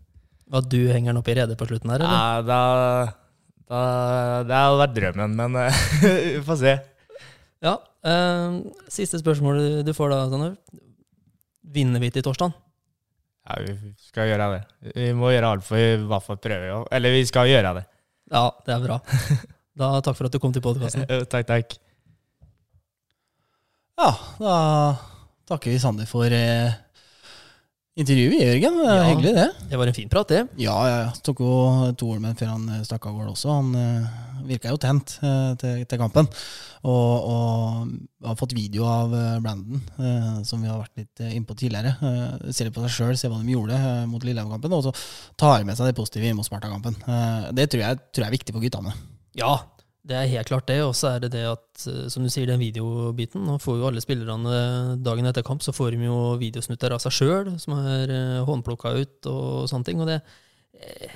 At 0.55 0.67
du 0.71 0.77
henger 0.87 1.11
den 1.11 1.19
opp 1.19 1.27
i 1.27 1.35
redet 1.35 1.57
på 1.59 1.67
slutten 1.67 1.91
her, 1.91 2.03
eller? 2.03 2.15
Ja, 2.15 2.41
da, 2.47 2.59
da, 3.67 3.79
det 4.47 4.55
hadde 4.61 4.79
vært 4.79 4.95
drømmen, 4.95 5.35
men 5.35 5.57
eh, 5.65 5.81
vi 6.37 6.43
får 6.47 6.59
se. 6.63 6.75
Ja. 7.65 7.73
eh, 8.07 8.59
siste 8.93 9.19
spørsmål 9.19 9.83
du 9.83 9.91
får 9.97 10.13
da, 10.15 10.21
Sander. 10.31 10.55
Vinner 11.77 11.99
vi 11.99 12.11
til 12.15 12.23
torsdag? 12.23 12.55
Ja, 13.47 13.59
vi 13.63 13.93
skal 14.09 14.27
gjøre 14.27 14.47
det. 14.51 14.63
Vi 14.95 15.11
må 15.15 15.31
gjøre 15.31 15.53
alt 15.55 15.63
for 15.63 15.79
i 15.79 15.95
hvert 16.03 16.25
fall 16.25 16.39
prøve. 16.43 16.81
Eller 16.91 17.13
vi 17.15 17.21
skal 17.29 17.47
gjøre 17.47 17.73
det. 17.79 17.85
Ja, 18.33 18.49
det 18.65 18.73
er 18.75 18.81
bra. 18.83 18.97
Da 19.77 19.91
Takk 20.03 20.17
for 20.17 20.27
at 20.27 20.33
du 20.33 20.39
kom 20.41 20.51
til 20.55 20.63
podkasten. 20.65 21.05
Takk, 21.31 21.47
takk. 21.47 21.77
Ja, 23.97 24.09
da 24.41 24.55
takker 25.47 25.71
vi 25.71 25.79
Sander 25.81 26.09
for 26.09 26.29
eh, 26.33 26.75
intervjuet, 27.97 28.37
Jørgen. 28.43 28.77
Det 28.79 28.87
er 28.87 29.01
Ja. 29.01 29.07
Hyggelig, 29.09 29.33
det. 29.35 29.47
Det 29.71 29.77
var 29.81 29.89
en 29.89 29.97
fin 29.97 30.09
prat, 30.11 30.29
det. 30.31 30.43
Ja, 30.61 30.77
ja, 30.87 30.97
ja. 31.07 31.11
Tok 31.25 31.41
jo 31.41 31.51
to 31.97 32.11
ord 32.13 32.21
med 32.23 32.37
før 32.39 32.53
han 32.53 32.69
eh, 32.75 32.83
stakk 32.85 33.05
av 33.09 33.17
gårde 33.17 33.33
også. 33.33 33.51
Han 33.51 33.75
uh, 33.75 34.41
virka 34.47 34.71
jo 34.71 34.79
tent 34.81 35.17
uh, 35.23 35.53
til, 35.59 35.83
til 35.89 36.01
kampen. 36.01 36.29
Og, 36.87 37.13
og 37.27 38.27
har 38.29 38.37
fått 38.39 38.53
video 38.55 38.85
av 38.87 39.11
eh, 39.17 39.39
Brandon, 39.43 39.81
uh, 39.97 40.43
som 40.47 40.61
vi 40.61 40.69
har 40.69 40.77
vært 40.79 41.01
litt 41.01 41.23
innpå 41.33 41.57
tidligere. 41.57 41.95
Uh, 41.99 42.51
ser 42.53 42.69
litt 42.69 42.75
på 42.77 42.83
seg 42.85 42.93
sjøl, 42.93 43.17
ser 43.19 43.33
hva 43.33 43.41
de 43.41 43.55
gjorde 43.57 43.75
eh, 43.75 44.05
mot 44.07 44.23
Lillehammer-kampen, 44.23 44.77
og 44.77 44.85
så 44.85 44.93
tar 45.41 45.65
med 45.67 45.75
seg 45.75 45.89
det 45.89 45.97
positive 45.97 46.29
inn 46.29 46.37
mot 46.37 46.47
Sparta-kampen. 46.47 46.95
Eh, 47.01 47.49
det 47.57 47.67
tror 47.73 47.83
jeg, 47.83 47.99
tror 48.13 48.23
jeg 48.27 48.29
er 48.29 48.37
viktig 48.37 48.55
for 48.55 48.63
guttene. 48.63 48.93
Ja, 49.37 49.55
det 50.07 50.15
er 50.15 50.31
helt 50.31 50.49
klart 50.49 50.69
det. 50.69 50.79
Og 50.85 50.95
så 50.97 51.13
er 51.13 51.25
det 51.25 51.33
det 51.35 51.43
at, 51.49 51.67
eh, 51.89 52.07
som 52.13 52.23
du 52.25 52.31
sier, 52.31 52.47
den 52.49 52.61
videobiten. 52.61 53.43
Nå 53.47 53.59
får 53.63 53.79
jo 53.81 53.87
alle 53.89 54.03
spillerne 54.03 54.97
dagen 55.03 55.27
etter 55.29 55.45
kamp 55.45 55.63
så 55.65 55.75
får 55.75 55.95
de 55.95 56.07
jo 56.07 56.17
videosnutter 56.41 56.95
av 56.95 57.03
seg 57.03 57.15
sjøl, 57.19 57.53
som 57.61 57.77
er 57.81 58.11
eh, 58.13 58.41
håndplukka 58.47 58.95
ut 58.97 59.31
og 59.31 59.71
sånne 59.71 59.87
ting. 59.87 60.03
Og 60.03 60.09
det, 60.09 60.21
eh, 60.79 61.15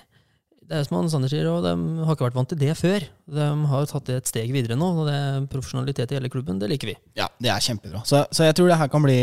det 0.71 0.79
er 0.79 0.87
som 0.87 1.01
han 1.01 1.09
Sander 1.11 1.31
sier, 1.31 1.47
og 1.51 1.65
de 1.65 1.73
har 2.05 2.15
ikke 2.15 2.29
vært 2.29 2.37
vant 2.37 2.51
til 2.51 2.59
det 2.59 2.75
før. 2.79 3.03
De 3.31 3.47
har 3.71 3.89
tatt 3.91 4.07
det 4.07 4.21
et 4.21 4.31
steg 4.31 4.53
videre 4.55 4.77
nå, 4.79 4.87
og 5.01 5.09
det 5.09 5.17
er 5.17 5.49
profesjonalitet 5.51 6.13
i 6.13 6.19
hele 6.19 6.31
klubben. 6.31 6.61
Det 6.61 6.69
liker 6.71 6.93
vi. 6.93 6.95
Ja, 7.19 7.27
det 7.43 7.51
er 7.51 7.63
kjempebra. 7.63 8.05
Så, 8.07 8.23
så 8.31 8.47
jeg 8.47 8.55
tror 8.55 8.71
det 8.71 8.79
her 8.79 8.91
kan 8.91 9.03
bli, 9.03 9.19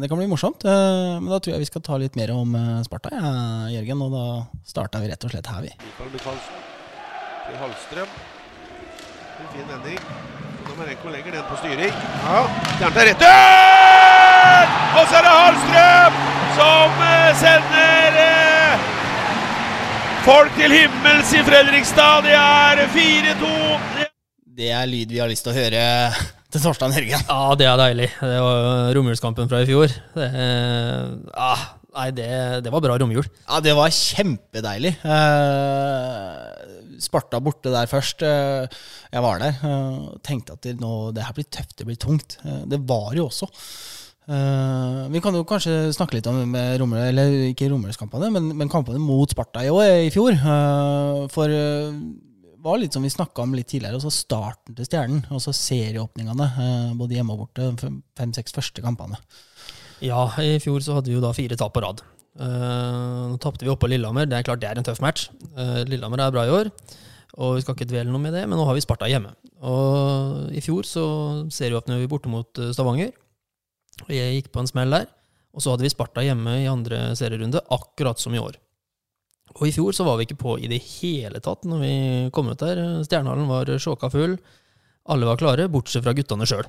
det 0.00 0.08
kan 0.08 0.20
bli 0.20 0.30
morsomt. 0.30 0.64
Men 0.64 1.28
da 1.28 1.36
tror 1.36 1.56
jeg 1.56 1.66
vi 1.66 1.68
skal 1.68 1.84
ta 1.84 2.00
litt 2.00 2.16
mer 2.20 2.32
om 2.32 2.56
Sparta, 2.88 3.12
ja, 3.12 3.36
Jørgen. 3.76 4.08
Og 4.08 4.16
da 4.16 4.26
starta 4.72 5.04
vi 5.04 5.12
rett 5.12 5.28
og 5.28 5.36
slett 5.36 5.52
her, 5.52 5.68
vi. 5.68 5.76
Mikael 5.84 6.12
Michaelsen 6.16 6.68
til 7.50 7.60
Hallstrøm. 7.60 8.39
En 9.40 9.48
fin 9.54 9.64
vending. 9.68 10.00
Domarenko 10.68 11.10
legger 11.12 11.32
den 11.32 11.44
på 11.48 11.56
styring. 11.60 11.94
Ja, 12.24 12.40
Stjern 12.76 12.92
til 12.96 13.06
retur! 13.08 14.74
Og 14.98 15.06
så 15.08 15.16
er 15.16 15.24
det 15.26 15.32
Hallstrøm 15.36 16.18
som 16.58 17.00
eh, 17.06 17.30
sender 17.40 18.18
eh, 18.24 18.84
folk 20.26 20.52
til 20.58 20.74
himmels 20.76 21.32
i 21.32 21.44
Fredrikstad. 21.46 22.26
Det 22.28 22.36
er 22.36 22.84
4-2. 22.96 23.54
Det 23.96 24.08
Det 24.60 24.70
er 24.76 24.90
lyd 24.90 25.08
vi 25.14 25.22
har 25.22 25.30
lyst 25.30 25.46
til 25.46 25.54
å 25.54 25.56
høre 25.56 25.82
til 26.52 26.60
Torstein 26.60 26.92
Hørgen. 26.92 27.24
Ja, 27.30 27.42
det 27.56 27.68
er 27.70 27.80
deilig. 27.80 28.10
Det 28.20 28.40
var 28.44 28.92
romjulskampen 28.98 29.48
fra 29.48 29.62
i 29.64 29.68
fjor. 29.70 29.94
Det, 30.18 30.28
ah, 31.32 31.62
nei, 31.96 32.10
det, 32.12 32.28
det 32.66 32.74
var 32.74 32.84
bra 32.84 32.98
romjul. 33.00 33.24
Ja, 33.46 33.62
det 33.64 33.72
var 33.78 33.94
kjempedeilig. 33.94 34.98
Eh, 35.00 36.79
Sparta 37.00 37.40
borte 37.42 37.72
der 37.72 37.88
først. 37.90 38.22
Eh, 38.26 38.66
jeg 39.12 39.24
var 39.24 39.40
der 39.42 39.58
og 39.66 40.20
tenkte 40.26 40.54
at 40.56 40.62
det, 40.66 40.76
nå, 40.80 41.10
det 41.16 41.24
her 41.26 41.36
blir 41.36 41.48
tøft, 41.50 41.76
det 41.80 41.86
blir 41.88 41.98
tungt. 42.00 42.38
Eh, 42.44 42.62
det 42.70 42.80
var 42.88 43.14
jo 43.16 43.26
også. 43.30 43.48
Eh, 44.30 45.08
vi 45.10 45.20
kan 45.24 45.34
jo 45.34 45.42
kanskje 45.48 45.90
snakke 45.96 46.18
litt 46.18 46.28
om 46.30 46.38
med 46.52 46.76
romere, 46.80 47.08
eller 47.10 47.32
ikke 47.50 47.70
Rommelskampene, 47.72 48.28
men, 48.34 48.50
men 48.60 48.70
kampene 48.70 49.00
mot 49.02 49.32
Sparta 49.32 49.64
i, 49.66 49.70
år, 49.72 49.88
i 50.06 50.10
fjor. 50.14 50.36
Eh, 50.36 51.22
for 51.34 51.50
eh, 51.50 51.88
det 52.60 52.66
var 52.66 52.76
litt 52.78 52.92
som 52.92 53.02
vi 53.02 53.08
snakka 53.10 53.42
om 53.42 53.54
litt 53.56 53.70
tidligere, 53.72 53.96
også 53.96 54.12
starten 54.12 54.76
til 54.76 54.84
Stjernen. 54.86 55.22
Og 55.32 55.40
så 55.42 55.54
serieåpningene, 55.56 56.50
eh, 56.60 56.90
både 57.00 57.16
hjemme 57.16 57.32
og 57.34 57.46
borte. 57.46 57.70
fem- 57.80 58.02
Fem-seks 58.20 58.52
første 58.54 58.84
kampene. 58.84 59.16
Ja, 60.04 60.26
i 60.40 60.58
fjor 60.60 60.80
så 60.84 60.98
hadde 60.98 61.08
vi 61.10 61.16
jo 61.16 61.24
da 61.24 61.32
fire 61.36 61.56
tap 61.60 61.72
på 61.74 61.82
rad. 61.84 62.04
Eh, 62.40 63.22
nå 63.28 63.36
tapte 63.42 63.66
vi 63.66 63.70
oppå 63.72 63.84
på 63.84 63.92
Lillehammer. 63.92 64.28
Det 64.28 64.38
er 64.38 64.46
klart 64.46 64.62
det 64.62 64.70
er 64.70 64.80
en 64.80 64.86
tøff 64.86 65.02
match. 65.04 65.28
Uh, 65.52 65.82
Lillehammer 65.88 66.22
er 66.24 66.32
bra 66.34 66.46
i 66.48 66.54
år, 66.54 66.70
og 67.36 67.56
vi 67.58 67.64
skal 67.64 67.76
ikke 67.76 67.88
dvele 67.90 68.12
noe 68.12 68.22
med 68.22 68.34
det, 68.36 68.46
men 68.48 68.56
nå 68.56 68.64
har 68.68 68.76
vi 68.76 68.84
Sparta 68.84 69.08
hjemme. 69.10 69.34
Og 69.66 70.48
i 70.56 70.62
fjor 70.64 70.88
så 70.88 71.04
ser 71.52 71.76
vi 71.76 72.08
borte 72.08 72.32
mot 72.32 72.58
eh, 72.58 72.72
Stavanger. 72.72 73.12
Og 74.06 74.12
jeg 74.14 74.38
gikk 74.38 74.52
på 74.54 74.62
en 74.62 74.70
smell 74.70 74.96
der. 74.96 75.06
Og 75.52 75.60
så 75.60 75.74
hadde 75.74 75.84
vi 75.84 75.92
Sparta 75.92 76.24
hjemme 76.24 76.62
i 76.62 76.70
andre 76.70 77.10
serierunde, 77.18 77.60
akkurat 77.74 78.22
som 78.22 78.34
i 78.34 78.40
år. 78.40 78.56
Og 79.58 79.66
i 79.66 79.74
fjor 79.74 79.92
så 79.92 80.06
var 80.06 80.16
vi 80.16 80.28
ikke 80.28 80.40
på 80.40 80.56
i 80.62 80.70
det 80.70 80.78
hele 80.78 81.42
tatt 81.42 81.66
når 81.68 81.82
vi 81.82 81.94
kom 82.32 82.48
ut 82.52 82.62
der. 82.62 82.80
Stjernehallen 83.04 83.50
var 83.50 83.72
sjåka 83.82 84.08
full. 84.12 84.38
Alle 85.10 85.26
var 85.26 85.40
klare, 85.40 85.68
bortsett 85.68 86.06
fra 86.06 86.14
guttene 86.16 86.46
sjøl. 86.48 86.68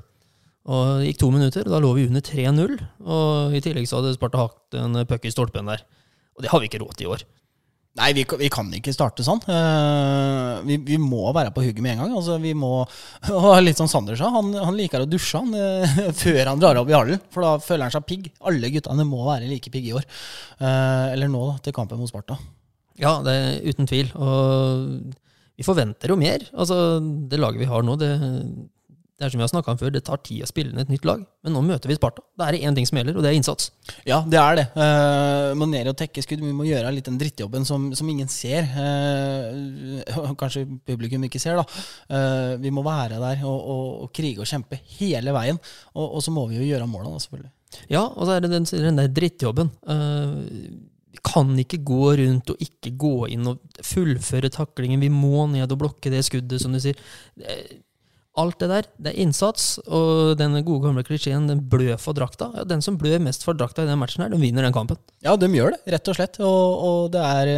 Og 0.70 1.02
Det 1.02 1.10
gikk 1.10 1.22
to 1.24 1.32
minutter, 1.34 1.66
og 1.66 1.74
da 1.74 1.82
lå 1.82 1.92
vi 1.98 2.08
under 2.10 2.22
3-0. 2.22 2.76
Og 3.02 3.56
i 3.58 3.62
tillegg 3.66 3.88
så 3.90 4.00
hadde 4.00 4.14
Sparta 4.18 4.46
hatt 4.46 4.78
en 4.78 5.04
puck 5.10 5.26
i 5.26 5.34
stolpen 5.34 5.70
der. 5.72 5.86
Og 6.38 6.44
det 6.46 6.52
har 6.52 6.62
vi 6.62 6.70
ikke 6.70 6.84
råd 6.84 6.98
til 6.98 7.10
i 7.10 7.14
år. 7.16 7.24
Nei, 8.00 8.14
vi, 8.16 8.24
vi 8.40 8.48
kan 8.48 8.70
ikke 8.72 8.94
starte 8.96 9.24
sånn. 9.26 9.42
Eh, 9.52 10.62
vi, 10.64 10.78
vi 10.94 11.00
må 11.02 11.26
være 11.36 11.52
på 11.52 11.64
hugget 11.66 11.84
med 11.84 11.98
en 11.98 12.06
gang. 12.06 12.14
Altså, 12.16 12.38
vi 12.40 12.54
må, 12.56 12.86
og 13.36 13.48
litt 13.66 13.82
som 13.82 13.90
Sander 13.92 14.16
sa, 14.20 14.30
han, 14.32 14.54
han 14.56 14.78
liker 14.78 15.04
å 15.04 15.10
dusje 15.10 15.42
han, 15.42 15.52
eh, 15.58 15.98
før 16.22 16.54
han 16.54 16.62
drar 16.62 16.80
opp 16.80 16.92
i 16.92 16.96
hallen. 16.96 17.20
For 17.34 17.44
da 17.44 17.58
føler 17.60 17.90
han 17.90 17.96
seg 17.98 18.08
pigg. 18.08 18.30
Alle 18.48 18.72
guttene 18.72 19.08
må 19.08 19.26
være 19.26 19.50
like 19.50 19.74
pigge 19.74 19.92
i 19.92 19.98
år. 20.00 20.08
Eh, 20.62 21.08
eller 21.18 21.32
nå, 21.34 21.44
da, 21.50 21.58
til 21.66 21.76
kampen 21.76 22.00
mot 22.00 22.12
Sparta. 22.12 22.40
Ja, 23.02 23.18
det 23.26 23.36
er 23.36 23.74
uten 23.74 23.90
tvil. 23.90 24.14
Og 24.16 25.12
vi 25.60 25.68
forventer 25.68 26.14
jo 26.14 26.20
mer. 26.22 26.48
Altså, 26.56 27.02
det 27.02 27.42
laget 27.44 27.66
vi 27.66 27.72
har 27.74 27.84
nå, 27.84 27.98
det, 28.00 28.14
det 29.22 29.28
er 29.28 29.34
som 29.36 29.38
vi 29.38 29.44
har 29.46 29.52
snakka 29.52 29.74
om 29.76 29.78
før, 29.78 29.92
det 29.94 30.00
tar 30.08 30.18
tid 30.26 30.42
å 30.42 30.48
spille 30.50 30.72
inn 30.74 30.82
et 30.82 30.90
nytt 30.90 31.04
lag. 31.06 31.20
Men 31.46 31.54
nå 31.54 31.62
møter 31.62 31.92
vi 31.92 31.98
Sparta. 32.00 32.24
Da 32.40 32.48
er 32.48 32.56
det 32.56 32.62
én 32.66 32.74
ting 32.74 32.88
som 32.90 32.98
gjelder, 32.98 33.20
og 33.20 33.22
det 33.22 33.30
er 33.30 33.36
innsats. 33.38 33.68
Ja, 34.08 34.18
det 34.26 34.40
er 34.42 34.56
det. 34.58 34.64
Uh, 34.74 35.52
må 35.60 35.68
ned 35.70 35.92
og 35.92 35.98
tekke 36.00 36.24
skudd. 36.26 36.42
Vi 36.42 36.54
må 36.58 36.66
gjøre 36.66 36.90
litt 36.96 37.06
den 37.06 37.20
drittjobben 37.22 37.68
som, 37.70 37.92
som 37.98 38.10
ingen 38.10 38.32
ser. 38.34 38.66
Uh, 38.74 40.34
kanskje 40.42 40.64
publikum 40.90 41.28
ikke 41.28 41.42
ser, 41.44 41.62
da. 41.62 41.84
Uh, 42.10 42.56
vi 42.64 42.72
må 42.74 42.82
være 42.88 43.20
der 43.22 43.44
og, 43.46 43.60
og, 43.60 43.84
og 44.08 44.16
krige 44.18 44.42
og 44.42 44.50
kjempe 44.50 44.82
hele 44.98 45.38
veien. 45.38 45.62
Og, 45.94 46.08
og 46.08 46.26
så 46.26 46.34
må 46.34 46.48
vi 46.50 46.58
jo 46.58 46.72
gjøre 46.72 46.90
målene, 46.90 47.22
selvfølgelig. 47.22 47.54
Ja, 47.94 48.02
og 48.08 48.26
så 48.26 48.40
er 48.40 48.42
det 48.42 48.52
den, 48.56 48.66
den 48.88 49.04
der 49.04 49.14
drittjobben. 49.22 49.70
Uh, 49.86 50.42
vi 51.14 51.22
kan 51.30 51.54
ikke 51.62 51.84
gå 51.86 52.16
rundt 52.24 52.56
og 52.56 52.66
ikke 52.66 52.96
gå 52.98 53.14
inn 53.38 53.54
og 53.54 53.62
fullføre 53.86 54.50
taklingen. 54.50 55.06
Vi 55.06 55.14
må 55.14 55.46
ned 55.54 55.70
og 55.70 55.86
blokke 55.86 56.10
det 56.10 56.26
skuddet, 56.26 56.58
som 56.66 56.74
du 56.74 56.82
sier. 56.82 56.98
Alt 58.40 58.62
det 58.64 58.70
der, 58.72 58.86
det 58.96 59.12
er 59.12 59.24
innsats, 59.26 59.74
og 59.92 60.38
den 60.40 60.54
gode 60.64 60.86
gamle 60.86 61.04
klisjeen 61.04 61.50
'den 61.50 61.66
blør 61.68 61.98
for 62.00 62.16
drakta'. 62.16 62.48
Ja, 62.56 62.64
den 62.64 62.82
som 62.82 62.96
blør 62.98 63.20
mest 63.20 63.44
for 63.44 63.54
drakta 63.54 63.84
i 63.84 63.90
den 63.90 64.00
matchen, 64.00 64.24
her, 64.24 64.32
den 64.32 64.40
vinner 64.40 64.64
den 64.64 64.72
kampen. 64.72 64.96
Ja, 65.20 65.36
de 65.36 65.52
gjør 65.52 65.76
det, 65.76 65.82
rett 65.92 66.08
og 66.08 66.16
slett. 66.16 66.40
Og, 66.40 66.86
og 66.88 67.12
det 67.12 67.20
er 67.20 67.52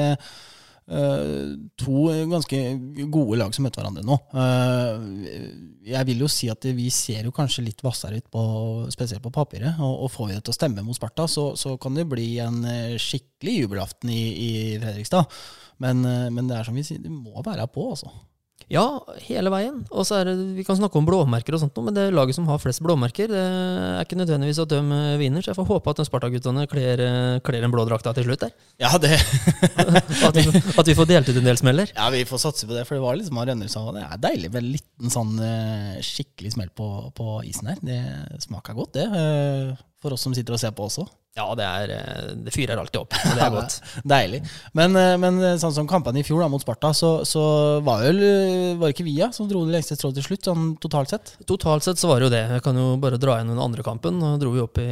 uh, 0.90 1.54
to 1.78 2.10
ganske 2.26 2.64
gode 3.06 3.38
lag 3.38 3.54
som 3.54 3.68
møter 3.68 3.84
hverandre 3.84 4.02
nå. 4.02 4.18
Uh, 4.34 5.86
jeg 5.86 6.10
vil 6.10 6.26
jo 6.26 6.32
si 6.32 6.50
at 6.50 6.66
vi 6.66 6.90
ser 6.90 7.30
jo 7.30 7.36
kanskje 7.38 7.68
litt 7.70 7.86
hvassere 7.86 8.18
ut, 8.18 8.32
på, 8.34 8.44
spesielt 8.90 9.22
på 9.22 9.30
papiret. 9.30 9.78
Og, 9.78 10.08
og 10.08 10.14
får 10.16 10.32
vi 10.32 10.40
det 10.40 10.44
til 10.48 10.58
å 10.58 10.58
stemme 10.58 10.82
mot 10.82 10.98
Sparta, 10.98 11.30
så, 11.30 11.52
så 11.54 11.78
kan 11.78 11.94
det 11.94 12.10
bli 12.10 12.40
en 12.42 12.64
eh, 12.66 12.98
skikkelig 12.98 13.60
jubelaften 13.62 14.10
i, 14.10 14.24
i 14.34 14.52
Fredrikstad. 14.82 15.30
Men, 15.86 16.02
men 16.34 16.48
det 16.50 16.58
er 16.58 16.66
som 16.66 16.74
vi 16.74 16.82
sier, 16.88 17.02
det 17.04 17.14
må 17.14 17.46
være 17.46 17.70
på, 17.70 17.92
altså. 17.94 18.10
Ja, 18.72 18.86
hele 19.28 19.52
veien. 19.54 19.82
Og 19.92 20.06
så 20.08 20.20
er 20.22 20.30
det, 20.30 20.36
Vi 20.58 20.64
kan 20.68 20.78
snakke 20.80 21.00
om 21.00 21.08
blåmerker, 21.08 21.56
og 21.58 21.64
sånt, 21.64 21.78
men 21.84 21.96
det 21.96 22.06
laget 22.14 22.38
som 22.38 22.48
har 22.48 22.62
flest 22.62 22.82
blåmerker, 22.86 23.28
det 23.32 23.42
er 23.44 24.04
ikke 24.06 24.20
nødvendigvis 24.20 24.62
at 24.64 24.72
de 24.72 24.80
eh, 24.80 25.18
vinner. 25.22 25.44
Så 25.44 25.52
jeg 25.52 25.60
får 25.60 25.70
håpe 25.70 25.94
at 25.94 26.02
de 26.02 26.08
Sparta-guttene 26.08 26.66
kler, 26.72 27.04
eh, 27.04 27.40
kler 27.46 27.66
den 27.66 27.74
blå 27.74 27.86
drakta 27.90 28.14
til 28.16 28.28
slutt. 28.28 28.46
der. 28.46 28.54
Ja, 28.82 28.94
det 28.98 29.14
At 30.28 30.36
vi, 30.38 30.46
at 30.50 30.88
vi 30.88 30.96
får 30.98 31.10
delt 31.10 31.30
ut 31.30 31.38
en 31.40 31.48
del 31.50 31.60
smeller. 31.60 31.92
Ja, 31.96 32.10
vi 32.14 32.24
får 32.28 32.42
satse 32.48 32.68
på 32.70 32.76
det, 32.76 32.86
for 32.88 32.98
det 32.98 33.04
var 33.04 33.18
liksom 33.20 33.42
Rønner 33.44 33.68
sa 33.72 33.82
det 33.92 34.04
er 34.06 34.22
deilig 34.24 34.52
med 34.54 34.62
en 34.64 34.72
liten 34.78 35.12
sånn 35.14 35.34
eh, 35.44 35.98
skikkelig 36.04 36.54
smell 36.56 36.70
på, 36.76 36.90
på 37.18 37.42
isen 37.50 37.74
her. 37.74 37.82
Det 37.84 38.44
smaker 38.46 38.78
godt, 38.78 39.00
det. 39.02 39.08
Eh, 40.04 40.04
for 40.04 40.16
oss 40.16 40.26
som 40.28 40.36
sitter 40.36 40.56
og 40.56 40.60
ser 40.60 40.74
på 40.76 40.86
også. 40.90 41.08
Ja, 41.34 41.48
det, 41.58 41.66
er, 41.66 41.92
eh, 41.96 42.34
det 42.46 42.54
fyrer 42.54 42.78
alltid 42.78 43.00
opp. 43.00 43.16
Det 43.38 43.42
er 43.42 43.54
godt. 43.54 43.80
Deilig. 44.06 44.44
Men, 44.78 44.94
eh, 45.00 45.16
men 45.18 45.40
sånn 45.62 45.74
som 45.74 45.88
kampene 45.90 46.22
i 46.22 46.26
fjor 46.28 46.44
da, 46.44 46.50
mot 46.52 46.62
Sparta, 46.62 46.92
så, 46.94 47.14
så 47.26 47.44
var 47.86 48.06
eh, 48.12 48.76
Var 48.78 48.84
det 48.86 48.94
ikke 48.94 49.08
Via 49.08 49.32
som 49.34 49.48
dro 49.50 49.64
det 49.66 49.74
lengste 49.74 49.98
strået 49.98 50.20
til 50.20 50.28
slutt, 50.28 50.46
sånn 50.46 50.74
totalt 50.84 51.14
sett? 51.14 51.34
Totalt 51.50 51.88
sett 51.88 52.02
så 52.02 52.12
var 52.12 52.22
det 52.22 52.30
jo 52.30 52.36
det. 52.36 52.44
Jeg 52.58 52.66
kan 52.66 52.78
jo 52.78 52.92
bare 53.02 53.22
dra 53.22 53.40
igjen 53.40 53.50
den 53.56 53.64
andre 53.64 53.86
kampen. 53.86 54.22
Da 54.22 54.36
dro 54.42 54.54
vi 54.54 54.62
opp 54.62 54.78
i, 54.84 54.92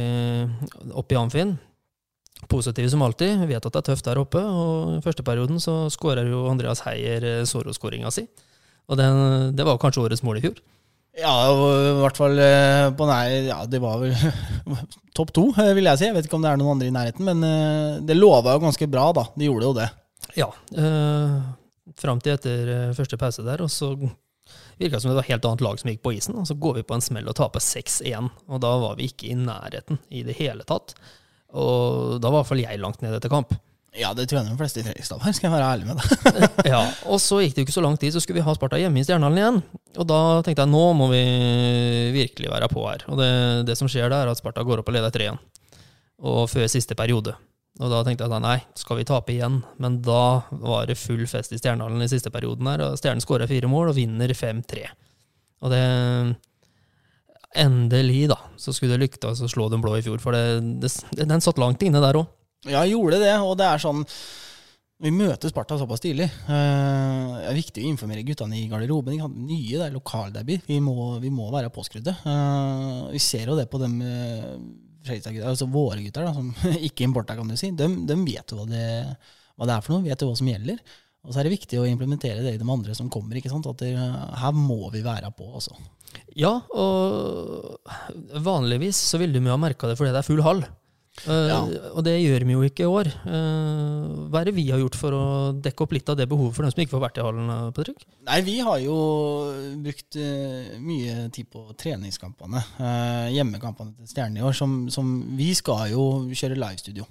opp 0.90 1.14
i 1.14 1.20
Amfin. 1.20 1.54
Positive 2.50 2.90
som 2.90 3.06
alltid. 3.06 3.38
Vi 3.44 3.52
vet 3.52 3.62
at 3.62 3.70
det 3.70 3.84
er 3.84 3.88
tøft 3.92 4.10
der 4.10 4.18
oppe. 4.18 4.42
Og 4.42 4.96
i 4.96 5.02
første 5.04 5.22
perioden 5.26 5.62
så 5.62 5.84
skårer 5.94 6.26
jo 6.26 6.48
Andreas 6.50 6.82
Heier 6.88 7.22
eh, 7.22 7.44
Soro-skåringa 7.46 8.10
si. 8.10 8.26
Og 8.90 8.98
det, 8.98 9.06
det 9.54 9.66
var 9.68 9.78
kanskje 9.78 10.02
årets 10.08 10.26
mål 10.26 10.42
i 10.42 10.46
fjor. 10.48 10.58
Ja, 11.20 11.32
i 11.52 11.96
hvert 12.00 12.16
fall 12.16 12.38
eh, 12.40 12.86
på 12.96 13.04
nær 13.08 13.32
Ja, 13.44 13.58
det 13.68 13.82
var 13.82 13.98
vel 14.00 14.14
topp 15.16 15.32
to, 15.36 15.48
eh, 15.60 15.74
vil 15.76 15.84
jeg 15.90 16.00
si. 16.00 16.06
Jeg 16.08 16.16
vet 16.16 16.28
ikke 16.28 16.38
om 16.38 16.44
det 16.46 16.52
er 16.52 16.60
noen 16.60 16.78
andre 16.78 16.88
i 16.88 16.94
nærheten, 16.94 17.26
men 17.28 17.44
eh, 17.44 17.98
det 18.08 18.16
lova 18.16 18.54
jo 18.56 18.62
ganske 18.64 18.88
bra, 18.88 19.10
da. 19.18 19.26
De 19.36 19.48
gjorde 19.50 19.68
jo 19.68 19.74
det. 19.76 19.88
Ja. 20.38 20.48
Øh, 20.78 21.34
Fram 21.98 22.22
til 22.24 22.32
etter 22.38 22.92
første 22.96 23.18
pause 23.20 23.42
der, 23.44 23.60
og 23.60 23.68
så 23.68 23.90
virka 24.78 24.96
det 24.96 25.02
som 25.02 25.10
det 25.10 25.16
var 25.18 25.26
et 25.26 25.32
helt 25.34 25.44
annet 25.50 25.64
lag 25.66 25.80
som 25.82 25.90
gikk 25.90 26.00
på 26.06 26.14
isen. 26.16 26.38
Og 26.40 26.46
så 26.48 26.56
går 26.56 26.78
vi 26.78 26.84
på 26.88 26.96
en 26.96 27.04
smell 27.04 27.28
og 27.28 27.36
taper 27.36 27.60
6-1, 27.60 28.30
og 28.48 28.62
da 28.64 28.70
var 28.80 28.96
vi 28.96 29.10
ikke 29.10 29.28
i 29.28 29.36
nærheten 29.36 30.00
i 30.08 30.22
det 30.24 30.38
hele 30.38 30.64
tatt. 30.68 30.94
Og 31.52 32.16
da 32.22 32.30
var 32.30 32.38
i 32.38 32.40
hvert 32.40 32.50
fall 32.54 32.62
jeg 32.64 32.80
langt 32.80 33.04
ned 33.04 33.18
etter 33.18 33.32
kamp. 33.32 33.52
Ja, 33.92 34.14
det 34.16 34.24
tror 34.28 34.40
jeg 34.40 34.48
de 34.48 34.56
fleste 34.56 34.80
i 34.80 34.84
Fredrikstad 34.86 35.20
har, 35.20 35.34
skal 35.36 35.50
jeg 35.50 35.52
være 35.52 35.68
ærlig 35.74 35.88
med 35.90 35.98
deg. 36.00 36.44
Ja, 36.72 36.80
Og 37.12 37.20
så 37.20 37.42
gikk 37.42 37.52
det 37.52 37.60
jo 37.60 37.66
ikke 37.66 37.74
så 37.74 37.84
lang 37.84 37.98
tid, 38.00 38.14
så 38.14 38.22
skulle 38.24 38.40
vi 38.40 38.46
ha 38.46 38.54
Sparta 38.56 38.80
hjemme 38.80 39.02
i 39.02 39.04
Stjernehallen 39.04 39.40
igjen. 39.42 39.58
Og 40.00 40.08
da 40.08 40.20
tenkte 40.46 40.64
jeg 40.64 40.72
nå 40.72 40.84
må 40.96 41.10
vi 41.12 41.20
virkelig 42.14 42.48
være 42.54 42.70
på 42.72 42.86
her. 42.88 43.04
Og 43.12 43.20
det, 43.20 43.32
det 43.68 43.76
som 43.76 43.90
skjer 43.92 44.08
da, 44.08 44.22
er 44.24 44.32
at 44.32 44.40
Sparta 44.40 44.64
går 44.64 44.80
opp 44.80 44.88
og 44.88 44.96
leder 44.96 45.12
3-1. 45.12 45.40
Og 46.32 46.46
før 46.48 46.70
siste 46.72 46.96
periode. 46.96 47.36
Og 47.80 47.92
da 47.92 48.00
tenkte 48.04 48.24
jeg 48.24 48.32
at 48.32 48.44
nei, 48.44 48.56
skal 48.80 48.98
vi 49.00 49.06
tape 49.08 49.32
igjen? 49.34 49.60
Men 49.80 50.00
da 50.04 50.24
var 50.64 50.88
det 50.88 50.96
full 51.00 51.26
fest 51.28 51.52
i 51.52 51.60
Stjernehallen 51.60 52.04
i 52.04 52.08
siste 52.08 52.32
perioden 52.32 52.68
her, 52.72 52.86
og 52.86 52.96
Stjernen 53.00 53.24
skårer 53.24 53.50
fire 53.50 53.68
mål 53.68 53.92
og 53.92 53.98
vinner 54.00 54.32
5-3. 54.36 54.86
Og 55.62 55.72
det 55.72 55.84
Endelig, 57.52 58.30
da, 58.30 58.38
så 58.56 58.72
skulle 58.72 58.94
det 58.96 59.02
lyktes 59.10 59.42
å 59.44 59.48
slå 59.50 59.66
den 59.68 59.82
blå 59.84 59.98
i 59.98 60.04
fjor, 60.04 60.16
for 60.22 60.32
det, 60.32 60.62
det, 60.80 60.88
den 61.28 61.42
satt 61.44 61.58
langt 61.60 61.82
inne 61.84 62.00
der 62.00 62.16
òg. 62.16 62.30
Ja, 62.68 62.84
jeg 62.84 62.94
gjorde 62.94 63.18
det, 63.22 63.34
og 63.42 63.56
det 63.58 63.66
er 63.66 63.82
sånn 63.82 64.04
Vi 65.02 65.10
møter 65.10 65.50
Sparta 65.50 65.74
såpass 65.80 66.02
tidlig. 66.04 66.28
Eh, 66.30 67.32
det 67.34 67.48
er 67.50 67.58
viktig 67.58 67.82
å 67.82 67.90
informere 67.90 68.22
guttene 68.26 68.60
i 68.60 68.68
garderoben. 68.70 69.16
De 69.16 69.24
hadde 69.24 69.46
nye, 69.48 69.78
det 69.80 69.86
er 69.88 69.96
lokaldebut. 69.96 70.68
Vi, 70.68 70.78
vi 70.78 71.32
må 71.34 71.48
være 71.50 71.72
påskrudde. 71.74 72.14
Eh, 72.22 73.00
vi 73.10 73.22
ser 73.22 73.50
jo 73.50 73.58
det 73.58 73.66
på 73.72 73.80
dem 73.82 73.96
eh, 74.06 74.52
altså 75.42 75.66
våre 75.66 75.98
gutter, 76.04 76.28
da, 76.28 76.34
som 76.36 76.52
ikke 76.88 77.02
importer, 77.08 77.38
kan 77.38 77.50
du 77.50 77.58
si. 77.58 77.72
De, 77.74 77.88
de 78.06 78.18
vet 78.22 78.54
jo 78.54 78.60
hva 78.60 78.68
det, 78.70 78.84
hva 79.58 79.66
det 79.66 79.74
er 79.74 79.82
for 79.82 79.96
noe, 79.96 80.06
vet 80.06 80.22
jo 80.22 80.30
hva 80.30 80.38
som 80.38 80.52
gjelder. 80.52 80.78
Og 81.22 81.34
så 81.34 81.40
er 81.40 81.46
det 81.46 81.56
viktig 81.56 81.78
å 81.78 81.86
implementere 81.86 82.42
det 82.42 82.54
i 82.54 82.60
de 82.60 82.70
andre 82.76 82.94
som 82.98 83.10
kommer. 83.10 83.38
ikke 83.38 83.50
sant? 83.50 83.66
At 83.70 83.82
det, 83.82 83.90
her 83.94 84.54
må 84.54 84.86
vi 84.94 85.02
være 85.02 85.30
på, 85.34 85.48
altså. 85.50 85.74
Ja, 86.38 86.60
og 86.70 87.90
vanligvis 88.44 89.02
så 89.10 89.18
ville 89.18 89.34
du 89.34 89.50
jo 89.50 89.54
ha 89.54 89.58
merka 89.58 89.90
det 89.90 89.98
fordi 89.98 90.14
det 90.14 90.22
er 90.22 90.30
full 90.30 90.42
hall. 90.46 90.62
Eh, 91.28 91.28
Uh, 91.28 91.92
Og 91.92 92.02
det 92.06 92.14
gjør 92.22 92.44
vi 92.48 92.54
jo 92.56 92.62
ikke 92.66 92.86
i 92.86 92.88
år. 92.90 93.08
Uh, 93.28 94.28
hva 94.32 94.40
er 94.40 94.48
det 94.48 94.54
vi 94.56 94.64
har 94.70 94.80
gjort 94.80 94.96
for 94.96 95.14
å 95.14 95.24
dekke 95.52 95.84
opp 95.84 95.92
litt 95.92 96.08
av 96.08 96.16
det 96.18 96.26
behovet 96.30 96.56
for 96.56 96.64
dem 96.64 96.72
som 96.72 96.82
ikke 96.82 96.94
får 96.96 97.04
vært 97.04 97.20
i 97.20 97.26
hallen? 97.26 97.50
eh, 97.52 97.70
Patrick? 97.76 98.06
Nei, 98.26 98.38
vi 98.46 98.56
har 98.64 98.78
jo 98.80 98.96
brukt 99.84 100.16
uh, 100.16 100.72
mye 100.80 101.28
tid 101.36 101.50
på 101.52 101.66
treningskampene. 101.78 102.64
hjemmekampene 103.36 103.92
til 103.98 104.08
Stjernen 104.08 104.40
i 104.40 104.46
år. 104.46 104.56
Som, 104.56 104.88
som 104.90 105.12
Vi 105.36 105.52
skal 105.54 105.92
jo 105.92 106.06
kjøre 106.32 106.58
livestudio. 106.58 107.06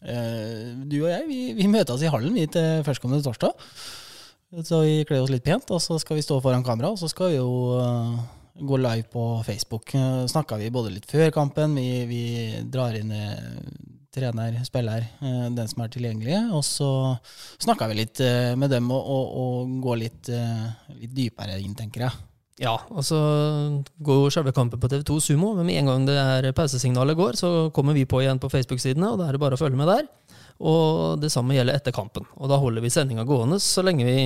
Uh, 0.00 0.86
du 0.88 1.02
og 1.02 1.10
jeg 1.10 1.26
vi, 1.28 1.40
vi 1.58 1.66
møtes 1.68 2.00
i 2.06 2.12
hallen 2.12 2.32
vi 2.38 2.46
til 2.48 2.84
førstkommende 2.86 3.26
torsdag. 3.26 3.66
Så 4.66 4.80
vi 4.86 5.02
kler 5.06 5.22
oss 5.22 5.30
litt 5.30 5.44
pent, 5.46 5.68
og 5.70 5.82
så 5.82 5.98
skal 6.02 6.16
vi 6.18 6.24
stå 6.26 6.40
foran 6.42 6.64
kamera, 6.66 6.94
og 6.94 6.98
så 6.98 7.10
skal 7.10 7.34
vi 7.34 7.36
jo 7.36 7.50
gå 8.60 8.76
live 8.76 9.06
på 9.12 9.42
Facebook. 9.46 9.92
Snakka 10.28 10.56
vi 10.60 10.70
både 10.70 10.92
litt 10.94 11.08
før 11.10 11.30
kampen, 11.34 11.74
vi, 11.78 12.04
vi 12.10 12.22
drar 12.70 12.96
inn 12.98 13.12
eh, 13.14 13.36
trener, 14.14 14.58
spiller, 14.66 15.06
eh, 15.20 15.46
den 15.56 15.70
som 15.70 15.84
er 15.84 15.92
tilgjengelig. 15.92 16.40
Og 16.56 16.64
så 16.66 16.90
snakka 17.62 17.90
vi 17.90 18.00
litt 18.02 18.22
eh, 18.24 18.56
med 18.60 18.72
dem 18.72 18.90
og, 18.92 19.00
og, 19.00 19.36
og 19.44 19.78
går 19.84 20.02
litt, 20.04 20.32
litt 20.98 21.14
dypere 21.16 21.60
inn, 21.60 21.76
tenker 21.78 22.08
jeg. 22.08 22.26
Ja, 22.60 22.74
og 22.92 23.00
så 23.06 23.18
går 24.04 24.32
selve 24.34 24.52
kampen 24.52 24.80
på 24.82 24.88
TV2 24.92 25.14
Sumo, 25.24 25.54
men 25.56 25.70
med 25.70 25.78
en 25.80 25.86
gang 25.88 26.02
det 26.04 26.16
er 26.20 26.50
pausesignalet 26.52 27.16
går, 27.16 27.38
så 27.40 27.52
kommer 27.72 27.96
vi 27.96 28.04
på 28.04 28.20
igjen 28.20 28.40
på 28.42 28.50
Facebook-sidene, 28.52 29.14
og 29.14 29.22
da 29.22 29.30
er 29.30 29.36
det 29.36 29.40
bare 29.40 29.56
å 29.56 29.60
følge 29.60 29.80
med 29.80 29.88
der. 29.88 30.10
Og 30.60 31.20
det 31.22 31.30
samme 31.32 31.54
gjelder 31.56 31.78
etter 31.78 31.94
kampen. 31.96 32.26
Og 32.36 32.50
da 32.50 32.58
holder 32.60 32.84
vi 32.84 32.90
sendinga 32.92 33.24
gående 33.28 33.56
så 33.64 33.84
lenge 33.84 34.04
vi, 34.04 34.16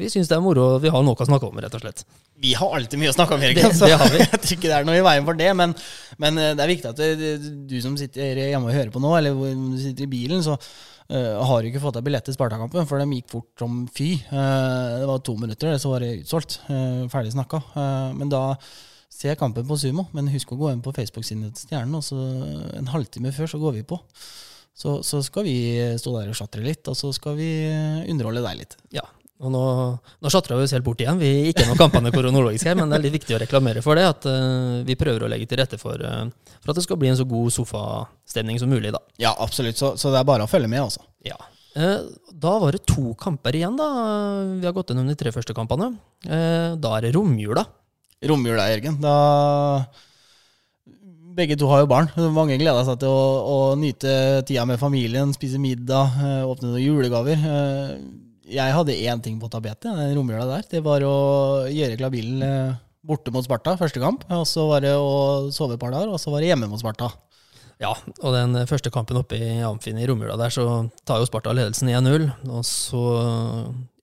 vi 0.00 0.08
syns 0.10 0.30
det 0.30 0.34
er 0.34 0.42
moro 0.42 0.64
og 0.74 0.82
vi 0.82 0.90
har 0.90 1.04
noe 1.06 1.14
å 1.14 1.28
snakke 1.28 1.46
om, 1.46 1.60
rett 1.62 1.76
og 1.78 1.84
slett. 1.84 2.02
Vi 2.38 2.52
har 2.58 2.74
alltid 2.74 2.98
mye 2.98 3.12
å 3.12 3.14
snakke 3.14 3.36
om, 3.36 3.44
Erik. 3.46 3.60
Det- 3.60 3.70
altså. 3.70 3.86
det 3.86 3.98
har 4.00 4.10
vi. 4.10 4.18
Jeg 4.24 4.42
tror 4.42 4.56
ikke 4.56 4.68
det 4.68 4.76
er 4.76 4.88
noe 4.88 4.98
i 4.98 5.06
veien 5.06 5.26
for 5.26 5.38
det, 5.38 5.48
men, 5.58 5.74
men 6.22 6.38
eh, 6.42 6.52
det 6.58 6.64
er 6.64 6.72
viktig 6.72 6.90
at 6.90 7.02
det, 7.02 7.32
du 7.70 7.76
som 7.82 7.96
sitter 7.98 8.42
hjemme 8.48 8.70
og 8.70 8.74
hører 8.74 8.92
på 8.94 9.02
nå, 9.02 9.14
eller 9.18 9.38
hvor 9.38 9.54
du 9.54 9.78
sitter 9.82 10.06
i 10.06 10.10
bilen, 10.10 10.42
så 10.46 10.58
uh, 10.58 11.38
har 11.46 11.62
du 11.62 11.70
ikke 11.70 11.82
fått 11.82 11.98
deg 11.98 12.06
billett 12.06 12.26
til 12.26 12.36
Spartakampen, 12.36 12.86
for 12.90 13.02
de 13.02 13.18
gikk 13.18 13.30
fort 13.32 13.62
som 13.62 13.80
fy. 13.94 14.12
Uh, 14.30 14.98
det 15.02 15.08
var 15.10 15.24
to 15.26 15.34
minutter, 15.38 15.78
så 15.82 15.94
var 15.94 16.06
det 16.06 16.12
utsolgt. 16.24 16.60
Uh, 16.70 17.06
ferdig 17.12 17.34
snakka. 17.34 17.62
Eh, 17.74 18.12
men 18.18 18.34
da 18.34 18.44
Se 19.18 19.32
kampen 19.34 19.64
på 19.66 19.74
Sumo, 19.80 20.04
men 20.14 20.28
husk 20.30 20.52
å 20.52 20.58
gå 20.60 20.68
inn 20.70 20.82
på 20.84 20.92
Facebook-siden 20.94 21.48
til 21.48 21.64
Stjernen. 21.64 21.96
Og 21.96 22.04
så 22.06 22.14
en 22.78 22.90
halvtime 22.92 23.32
før 23.34 23.48
så 23.50 23.58
går 23.58 23.80
vi 23.80 23.86
på. 23.88 23.96
Så, 24.78 25.00
så 25.02 25.18
skal 25.26 25.42
vi 25.48 25.58
stå 25.98 26.12
der 26.14 26.30
og 26.30 26.38
sjatre 26.38 26.62
litt, 26.62 26.86
og 26.86 26.94
så 26.94 27.10
skal 27.16 27.34
vi 27.38 27.48
underholde 28.06 28.44
deg 28.44 28.60
litt. 28.60 28.76
Ja. 28.94 29.02
Og 29.38 29.52
nå, 29.54 29.62
nå 30.18 30.30
sjatra 30.34 30.56
vi 30.58 30.64
oss 30.66 30.72
helt 30.74 30.86
bort 30.86 30.98
igjen. 31.02 31.18
Vi 31.20 31.28
er 31.28 31.48
Ikke 31.52 31.66
noen 31.68 31.78
kampene 31.78 32.10
koronologisk 32.14 32.66
her, 32.66 32.74
men 32.78 32.90
det 32.90 32.96
er 32.98 33.04
litt 33.04 33.16
viktig 33.20 33.36
å 33.36 33.38
reklamere 33.42 33.82
for 33.84 33.98
det. 33.98 34.06
At 34.10 34.26
uh, 34.26 34.80
vi 34.86 34.96
prøver 34.98 35.26
å 35.26 35.28
legge 35.30 35.46
til 35.50 35.60
rette 35.60 35.78
for, 35.78 35.94
uh, 36.02 36.26
for 36.58 36.72
at 36.72 36.80
det 36.80 36.82
skal 36.86 36.98
bli 36.98 37.12
en 37.12 37.18
så 37.20 37.26
god 37.28 37.54
sofastemning 37.54 38.58
som 38.58 38.70
mulig, 38.70 38.90
da. 38.94 39.02
Ja, 39.22 39.36
absolutt. 39.38 39.78
Så, 39.78 39.92
så 40.00 40.10
det 40.14 40.18
er 40.18 40.26
bare 40.26 40.46
å 40.46 40.50
følge 40.50 40.70
med, 40.70 40.82
altså. 40.88 41.06
Ja. 41.26 41.38
Uh, 41.78 42.02
Da 42.38 42.56
var 42.62 42.74
det 42.74 42.82
to 42.86 43.14
kamper 43.18 43.54
igjen, 43.54 43.78
da. 43.78 43.86
Vi 44.58 44.66
har 44.66 44.74
gått 44.74 44.90
gjennom 44.90 45.06
de 45.10 45.18
tre 45.18 45.34
første 45.34 45.54
kampene. 45.54 45.92
Da 46.22 46.90
er 46.96 47.06
det 47.06 47.14
romjula. 47.14 47.64
Romjula, 48.30 48.66
Jørgen. 48.70 48.98
Da 49.02 49.14
Begge 51.38 51.54
to 51.58 51.68
har 51.70 51.84
jo 51.84 51.90
barn. 51.90 52.08
Mange 52.34 52.56
gleder 52.58 52.82
seg 52.86 52.98
til 52.98 53.12
å, 53.14 53.26
å 53.46 53.58
nyte 53.78 54.10
tida 54.48 54.64
med 54.66 54.80
familien, 54.80 55.30
spise 55.36 55.60
middag, 55.62 56.16
eh, 56.18 56.40
åpne 56.48 56.72
noen 56.72 56.82
julegaver. 56.82 57.38
Eh, 57.38 57.92
Jeg 58.48 58.72
hadde 58.74 58.96
én 59.04 59.20
ting 59.22 59.36
på 59.38 59.50
tapetet 59.52 59.92
den 59.92 60.14
romjula 60.16 60.46
der. 60.48 60.64
Det 60.70 60.80
var 60.82 61.04
å 61.04 61.68
gjøre 61.68 61.98
klar 62.00 62.10
bilen 62.14 62.42
eh, 62.42 62.72
borte 63.06 63.30
mot 63.30 63.44
Sparta, 63.44 63.76
første 63.78 64.00
kamp. 64.02 64.24
Og 64.34 64.46
så 64.48 64.64
var 64.70 64.82
det 64.82 64.94
å 64.96 65.50
sove 65.54 65.76
et 65.76 65.82
par 65.82 65.92
dager, 65.94 66.10
og 66.10 66.18
så 66.18 66.32
var 66.32 66.42
det 66.42 66.50
hjemme 66.50 66.66
mot 66.72 66.80
Sparta. 66.80 67.12
Ja, 67.78 67.92
og 68.24 68.34
den 68.34 68.56
første 68.66 68.90
kampen 68.90 69.20
oppe 69.20 69.38
i 69.38 69.60
Amfin 69.62 70.00
i 70.00 70.08
romjula 70.10 70.34
der, 70.40 70.50
så 70.50 70.64
tar 71.06 71.20
jo 71.22 71.28
Sparta 71.28 71.52
ledelsen 71.54 71.92
1-0. 71.92 72.26
Og 72.50 72.64
så 72.66 73.04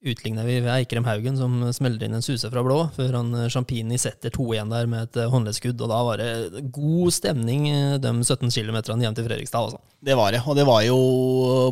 utligner 0.05 0.45
vi 0.47 0.59
ved 0.61 0.71
Eikrem 0.71 1.05
Haugen, 1.07 1.37
som 1.39 1.57
smeller 1.75 2.05
inn 2.05 2.17
en 2.17 2.25
suse 2.25 2.49
fra 2.51 2.63
blå, 2.65 2.77
før 2.95 3.17
han 3.19 3.31
eh, 3.37 3.49
Champini 3.53 3.97
setter 4.01 4.33
2-1 4.33 4.71
der 4.73 4.89
med 4.91 5.07
et 5.07 5.19
eh, 5.21 5.29
håndleddskudd. 5.31 5.81
Og 5.81 5.91
da 5.91 6.01
var 6.07 6.21
det 6.21 6.65
god 6.75 7.15
stemning 7.15 7.67
eh, 7.71 7.95
de 8.01 8.13
17 8.21 8.51
km 8.53 8.79
hjem 9.01 9.17
til 9.17 9.27
Fredrikstad, 9.27 9.69
altså. 9.69 9.81
Det 10.05 10.17
var 10.19 10.35
det. 10.35 10.43
Og 10.45 10.57
det 10.57 10.67
var 10.67 10.83
jo 10.85 10.99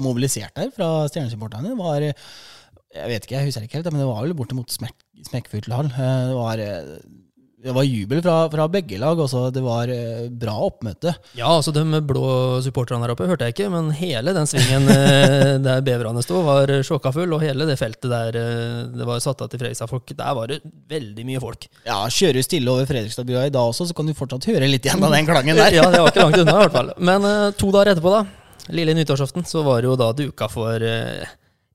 mobilisert 0.04 0.56
der 0.58 0.74
fra 0.74 1.08
stjernesupporterne. 1.12 1.74
Det 1.74 1.80
var 1.80 2.08
Jeg 2.94 3.10
vet 3.10 3.26
ikke, 3.26 3.36
jeg 3.38 3.50
husker 3.50 3.68
ikke 3.68 3.80
helt, 3.80 3.92
men 3.92 4.04
det 4.04 4.10
var 4.10 4.26
vel 4.26 4.38
bortimot 4.38 4.74
smekk, 4.74 4.98
smekkfullt 5.30 5.74
hall. 5.74 5.90
Det 5.94 6.38
var, 6.38 6.66
det 7.64 7.72
var 7.72 7.86
jubel 7.88 8.20
fra, 8.20 8.50
fra 8.52 8.66
begge 8.68 8.98
lag. 9.00 9.20
Også. 9.24 9.46
Det 9.56 9.62
var 9.64 9.88
eh, 9.92 10.26
bra 10.28 10.56
oppmøte. 10.66 11.14
Ja, 11.38 11.48
altså 11.48 11.72
de 11.72 11.84
blå 12.04 12.60
supporterne 12.66 13.06
der 13.06 13.14
oppe 13.14 13.28
hørte 13.30 13.48
jeg 13.48 13.56
ikke, 13.56 13.70
men 13.72 13.92
hele 13.96 14.34
den 14.36 14.50
svingen 14.50 14.90
eh, 14.92 15.54
der 15.64 15.84
beverne 15.86 16.24
sto, 16.26 16.42
var 16.44 16.72
sjokkafull, 16.84 17.24
full, 17.24 17.38
og 17.38 17.46
hele 17.46 17.68
det 17.70 17.78
feltet 17.80 18.10
der 18.12 18.40
eh, 18.40 18.82
det 18.92 19.08
var 19.08 19.22
satt 19.24 19.46
av 19.46 19.52
til 19.52 19.62
Fredrikstad-folk, 19.62 20.12
der 20.20 20.36
var 20.36 20.52
det 20.52 20.60
veldig 20.92 21.28
mye 21.30 21.44
folk. 21.44 21.70
Ja, 21.88 22.02
Kjører 22.12 22.42
du 22.42 22.46
stille 22.46 22.74
over 22.74 22.90
Fredrikstadbrua 22.90 23.46
i 23.48 23.54
dag 23.54 23.72
også, 23.72 23.88
så 23.88 23.96
kan 23.96 24.12
du 24.12 24.18
fortsatt 24.18 24.50
høre 24.52 24.68
litt 24.68 24.84
igjen 24.84 25.04
av 25.04 25.16
den 25.16 25.30
klangen 25.30 25.60
der. 25.60 25.72
Ja, 25.80 25.88
det 25.90 26.04
var 26.04 26.12
ikke 26.12 26.26
langt 26.28 26.38
unna, 26.38 26.58
i 26.58 26.66
hvert 26.66 26.76
fall. 26.76 26.92
Men 27.00 27.30
eh, 27.30 27.46
to 27.58 27.72
dager 27.72 27.94
etterpå, 27.94 28.12
da, 28.12 28.74
lille 28.76 28.98
nyttårsaften, 28.98 29.48
så 29.48 29.64
var 29.64 29.80
det 29.82 29.90
jo 29.90 29.96
da 30.00 30.12
duka 30.18 30.52
for 30.52 30.84
eh, 30.84 31.24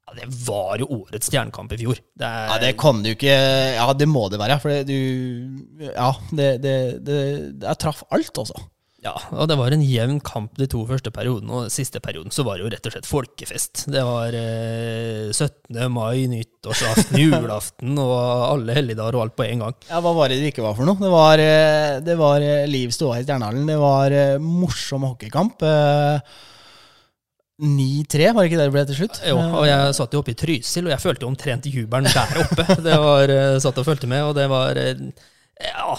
Ja, 0.08 0.14
det 0.16 0.30
var 0.46 0.80
jo 0.80 0.88
årets 1.02 1.28
stjernekamp 1.28 1.74
i 1.76 1.80
fjor. 1.82 2.00
Det 2.16 2.24
er, 2.24 2.48
Ja, 2.48 2.56
det 2.62 2.72
kan 2.80 3.02
du 3.04 3.12
ikke 3.12 3.34
Ja, 3.76 3.86
det 3.92 4.08
må 4.08 4.24
det 4.32 4.40
være. 4.40 4.56
For 4.62 4.72
det, 4.72 4.88
du 4.88 5.84
Ja, 5.92 6.14
det, 6.32 6.50
det, 6.64 6.74
det, 7.04 7.20
Jeg 7.60 7.80
traff 7.84 8.04
alt, 8.08 8.32
altså. 8.40 8.56
Ja, 8.98 9.12
og 9.30 9.46
det 9.46 9.54
var 9.54 9.70
en 9.70 9.82
jevn 9.86 10.16
kamp 10.26 10.56
de 10.58 10.66
to 10.66 10.80
første 10.88 11.12
periodene, 11.14 11.52
og 11.54 11.68
siste 11.70 12.00
perioden 12.02 12.32
så 12.34 12.42
var 12.42 12.58
det 12.58 12.64
jo 12.64 12.70
rett 12.72 12.88
og 12.88 12.94
slett 12.96 13.06
folkefest. 13.06 13.84
Det 13.94 14.02
var 14.02 14.34
eh, 14.34 15.28
17. 15.30 15.78
mai, 15.94 16.24
nyttårsaften, 16.32 17.14
julaften 17.22 17.94
og 18.02 18.16
alle 18.48 18.74
helligdager 18.74 19.14
og 19.20 19.28
alt 19.28 19.36
på 19.38 19.46
en 19.46 19.62
gang. 19.62 19.78
Ja, 19.86 20.02
Hva 20.02 20.16
var 20.18 20.32
det 20.32 20.40
det 20.42 20.50
ikke 20.50 20.66
var 20.66 20.74
for 20.74 20.88
noe? 20.88 20.98
Det 20.98 21.12
var, 21.14 21.38
eh, 21.44 22.00
det 22.02 22.18
var 22.18 22.42
eh, 22.42 22.66
liv 22.66 22.90
ståa 22.96 23.20
i 23.20 23.26
Stjernehallen. 23.28 23.70
Det 23.70 23.78
var 23.78 24.18
eh, 24.18 24.34
morsom 24.42 25.06
hockeykamp. 25.12 25.62
Eh, 25.62 26.34
9-3, 27.58 28.28
var 28.34 28.44
det 28.44 28.52
ikke 28.52 28.58
det 28.60 28.68
det 28.68 28.74
ble 28.76 28.84
til 28.86 29.00
slutt? 29.00 29.16
Jo, 29.26 29.38
og 29.42 29.64
jeg 29.66 29.94
satt 29.98 30.12
jo 30.14 30.20
oppe 30.22 30.30
i 30.30 30.38
Trysil, 30.38 30.86
og 30.86 30.92
jeg 30.94 31.02
følte 31.02 31.26
jo 31.26 31.32
omtrent 31.32 31.66
jubelen 31.66 32.06
der 32.06 32.44
oppe. 32.44 32.66
Det 32.86 32.98
var, 33.02 33.32
eh, 33.34 33.56
satt 33.62 33.80
og 33.82 33.88
fulgte 33.88 34.10
med, 34.10 34.22
og 34.28 34.36
det 34.38 34.44
var 34.50 34.78
eh, 34.78 35.00
ja, 35.58 35.96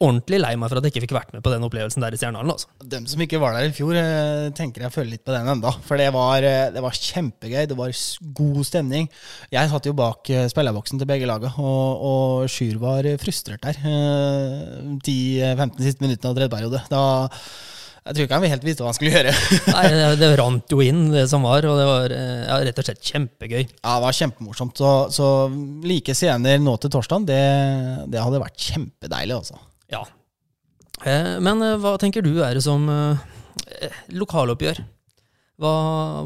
ordentlig 0.00 0.38
lei 0.40 0.54
meg 0.56 0.70
for 0.72 0.80
at 0.80 0.86
jeg 0.88 0.94
ikke 0.94 1.02
fikk 1.04 1.14
vært 1.18 1.34
med 1.36 1.44
på 1.44 1.52
den 1.52 1.66
opplevelsen 1.66 2.00
der 2.00 2.16
i 2.16 2.20
Stjernehallen. 2.20 2.54
Altså. 2.54 2.70
Dem 2.94 3.04
som 3.10 3.20
ikke 3.20 3.42
var 3.42 3.58
der 3.58 3.68
i 3.68 3.74
fjor, 3.76 3.92
eh, 4.00 4.46
tenker 4.56 4.86
jeg 4.86 4.94
føler 4.94 5.10
litt 5.12 5.24
på 5.26 5.34
den 5.36 5.50
enda. 5.52 5.74
For 5.84 6.00
det 6.00 6.08
var, 6.16 6.46
det 6.72 6.84
var 6.86 6.96
kjempegøy. 6.96 7.66
Det 7.68 7.76
var 7.76 7.92
god 8.40 8.62
stemning. 8.70 9.10
Jeg 9.52 9.72
satt 9.74 9.90
jo 9.90 9.92
bak 9.98 10.32
spillerboksen 10.54 11.02
til 11.02 11.10
begge 11.12 11.28
laga, 11.28 11.52
og, 11.60 12.06
og 12.08 12.48
Sjur 12.54 12.80
var 12.80 13.10
frustrert 13.20 13.68
der. 13.68 13.84
De 15.04 15.18
10-15 15.44 15.76
siste 15.84 16.08
minuttene 16.08 16.32
av 16.32 16.40
tredje 16.40 16.56
periode. 16.56 16.82
Da, 16.88 17.04
jeg 18.02 18.14
tror 18.16 18.24
ikke 18.26 18.38
han 18.40 18.46
helt 18.50 18.64
visste 18.66 18.82
hva 18.82 18.90
han 18.90 18.96
skulle 18.98 19.12
gjøre. 19.14 19.32
Nei, 19.76 19.82
det- 19.94 20.16
det 20.22 20.30
rant 20.40 20.72
jo 20.74 20.80
inn, 20.82 21.04
det 21.12 21.26
som 21.30 21.44
var, 21.46 21.62
og 21.70 21.76
det 21.78 21.84
var 21.86 22.14
eh, 22.16 22.40
ja, 22.48 22.56
rett 22.66 22.80
og 22.82 22.88
slett 22.88 23.04
kjempegøy. 23.12 23.60
Ja, 23.62 23.92
det 23.96 24.02
var 24.06 24.16
kjempemorsomt. 24.18 24.74
Så, 24.82 24.90
så 25.14 25.28
like 25.86 26.16
scener 26.18 26.58
nå 26.62 26.74
til 26.82 26.90
torsdag, 26.96 27.28
det, 27.30 27.38
det 28.10 28.22
hadde 28.24 28.42
vært 28.42 28.58
kjempedeilig, 28.70 29.36
altså. 29.38 29.60
Ja. 29.92 30.02
Eh, 31.06 31.36
Men 31.44 31.62
eh, 31.62 31.76
hva 31.82 31.94
tenker 32.02 32.24
du 32.26 32.32
er 32.42 32.58
det 32.58 32.64
som 32.66 32.88
eh, 32.90 33.22
eh, 33.86 34.02
lokaloppgjør? 34.18 34.82
Hva, 35.62 35.72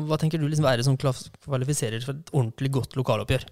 hva 0.08 0.16
tenker 0.22 0.40
du 0.40 0.46
liksom 0.48 0.64
er 0.70 0.78
det 0.80 0.86
som 0.86 0.96
kvalifiserer 0.96 2.00
for 2.06 2.16
et 2.16 2.30
ordentlig 2.32 2.70
godt 2.78 2.94
lokaloppgjør? 2.96 3.42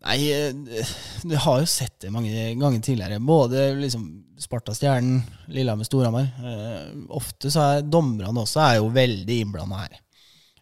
Nei, 0.00 0.18
eh, 0.32 0.92
du 1.28 1.36
har 1.36 1.60
jo 1.60 1.68
sett 1.68 1.98
det 2.00 2.12
mange 2.14 2.54
ganger 2.56 2.80
tidligere. 2.80 3.20
Både 3.20 3.66
liksom 3.76 4.06
Sparta 4.40 4.72
Stjernen, 4.74 5.20
Lillehammer 5.52 5.84
Storhamar. 5.84 6.30
Eh, 6.40 6.86
ofte 7.16 7.52
så 7.52 7.66
er 7.66 7.88
dommerne 7.88 8.44
også 8.44 8.62
er 8.64 8.78
jo 8.78 8.88
veldig 8.94 9.40
innblanda 9.44 9.82
her. 9.82 9.98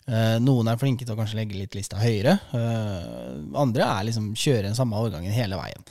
Eh, 0.08 0.36
noen 0.40 0.70
er 0.70 0.80
flinke 0.80 1.04
til 1.04 1.14
å 1.14 1.18
kanskje 1.18 1.38
legge 1.42 1.58
litt 1.58 1.76
lista 1.76 2.00
høyere. 2.00 2.38
Eh, 2.56 3.32
andre 3.60 3.86
er 3.86 4.08
liksom 4.08 4.32
kjøre 4.34 4.66
den 4.70 4.78
samme 4.78 4.98
årgangen 4.98 5.34
hele 5.34 5.58
veien. 5.60 5.86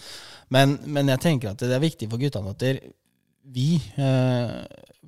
Men, 0.54 0.78
men 0.88 1.12
jeg 1.14 1.24
tenker 1.24 1.52
at 1.52 1.62
det 1.62 1.76
er 1.76 1.84
viktig 1.84 2.10
for 2.10 2.22
guttene 2.22 2.56
at 2.56 2.64
vi 3.48 3.78
eh, 4.00 4.56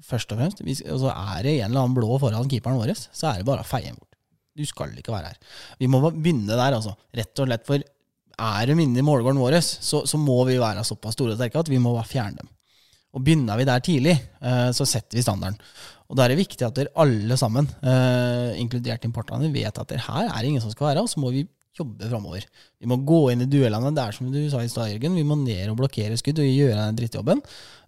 først 0.05 0.31
og 0.31 0.39
fremst 0.39 0.61
hvis, 0.63 0.81
altså 0.87 1.11
Er 1.11 1.43
det 1.43 1.53
en 1.57 1.71
eller 1.71 1.83
annen 1.83 1.95
blå 1.97 2.19
foran 2.21 2.47
keeperen 2.51 2.79
vår, 2.79 2.93
så 2.95 3.31
er 3.31 3.41
det 3.41 3.47
bare 3.49 3.65
å 3.65 3.67
feie 3.67 3.89
den 3.89 3.97
bort. 3.99 4.15
Du 4.55 4.65
skal 4.67 4.95
ikke 4.99 5.13
være 5.15 5.31
her. 5.31 5.39
Vi 5.79 5.87
må 5.91 6.01
begynne 6.07 6.51
der, 6.51 6.75
altså. 6.75 6.95
Rett 7.15 7.39
og 7.39 7.47
slett 7.47 7.67
for 7.67 7.83
er 8.39 8.69
de 8.71 8.77
inne 8.79 9.01
i 9.01 9.05
målgården 9.05 9.41
vår, 9.41 9.59
så, 9.61 10.03
så 10.07 10.19
må 10.21 10.41
vi 10.47 10.59
være 10.61 10.85
såpass 10.87 11.17
store 11.17 11.35
og 11.35 11.39
sterke 11.39 11.59
at 11.61 11.71
vi 11.71 11.81
må 11.81 11.93
bare 11.95 12.09
fjerne 12.09 12.41
dem. 12.41 12.49
Og 13.17 13.23
Begynner 13.25 13.57
vi 13.57 13.65
der 13.65 13.83
tidlig, 13.85 14.15
eh, 14.41 14.69
så 14.75 14.85
setter 14.87 15.17
vi 15.17 15.25
standarden. 15.25 15.57
Og 16.09 16.17
Da 16.17 16.25
er 16.25 16.33
det 16.33 16.41
viktig 16.41 16.65
at 16.65 16.75
dere 16.77 16.93
alle 16.97 17.37
sammen, 17.37 17.67
eh, 17.81 18.57
inkludert 18.61 19.05
importerne, 19.05 19.51
vet 19.53 19.77
at 19.77 19.87
dere 19.87 20.05
her 20.05 20.29
er 20.29 20.41
det 20.41 20.49
ingen 20.49 20.61
som 20.61 20.71
skal 20.71 20.91
være, 20.91 21.01
og 21.01 21.09
så 21.09 21.21
må 21.21 21.31
vi 21.31 21.47
jobbe 21.77 22.09
framover. 22.09 22.43
Vi 22.79 22.87
må 22.87 22.97
gå 23.05 23.31
inn 23.31 23.41
i 23.41 23.45
duellene. 23.45 23.93
Det 23.95 24.03
er 24.03 24.11
som 24.11 24.31
du 24.31 24.49
sa 24.49 24.59
i 24.59 24.67
stad, 24.67 24.89
Jørgen. 24.89 25.15
Vi 25.15 25.23
må 25.23 25.37
ned 25.37 25.69
og 25.69 25.77
blokkere 25.77 26.17
skudd 26.17 26.41
og 26.41 26.45
gjøre 26.45 26.75
den 26.75 26.97
drittjobben. 26.97 27.41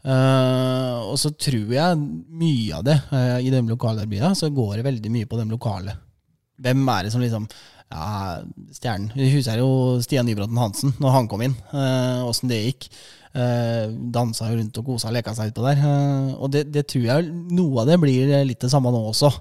Eh, 0.05 0.99
og 1.11 1.17
så 1.17 1.33
tror 1.35 1.73
jeg 1.73 1.97
mye 1.97 2.77
av 2.77 2.83
det 2.83 2.97
i 3.43 3.49
de 3.49 3.61
lokale 3.67 4.05
derbyene, 4.05 4.35
så 4.35 4.49
går 4.49 4.77
det 4.77 4.85
veldig 4.85 5.11
mye 5.11 5.25
på 5.25 5.37
de 5.37 5.49
lokale. 5.49 5.97
Hvem 6.61 6.87
er 6.89 7.03
det 7.03 7.11
som 7.11 7.21
liksom 7.21 7.49
ja, 7.91 8.41
Stjernen. 8.73 9.11
Vi 9.15 9.29
husker 9.35 9.59
jo 9.61 9.99
Stian 10.03 10.25
Nybråten 10.29 10.59
Hansen 10.59 10.95
når 11.03 11.17
han 11.17 11.29
kom 11.31 11.43
inn. 11.45 11.57
Åssen 12.25 12.51
det 12.51 12.63
gikk. 12.63 12.89
Eh, 13.31 13.85
dansa 14.11 14.49
jo 14.49 14.57
rundt 14.59 14.79
og 14.81 14.89
kosa 14.89 15.07
og 15.07 15.15
leka 15.15 15.31
seg 15.35 15.53
utpå 15.53 15.63
der. 15.63 15.79
Eh, 15.79 16.31
og 16.35 16.51
det, 16.51 16.65
det 16.73 16.83
tror 16.91 17.05
jeg 17.05 17.29
noe 17.31 17.83
av 17.83 17.91
det 17.91 17.99
blir 18.01 18.33
litt 18.47 18.59
det 18.63 18.71
samme 18.73 18.91
nå 18.91 19.05
også. 19.13 19.31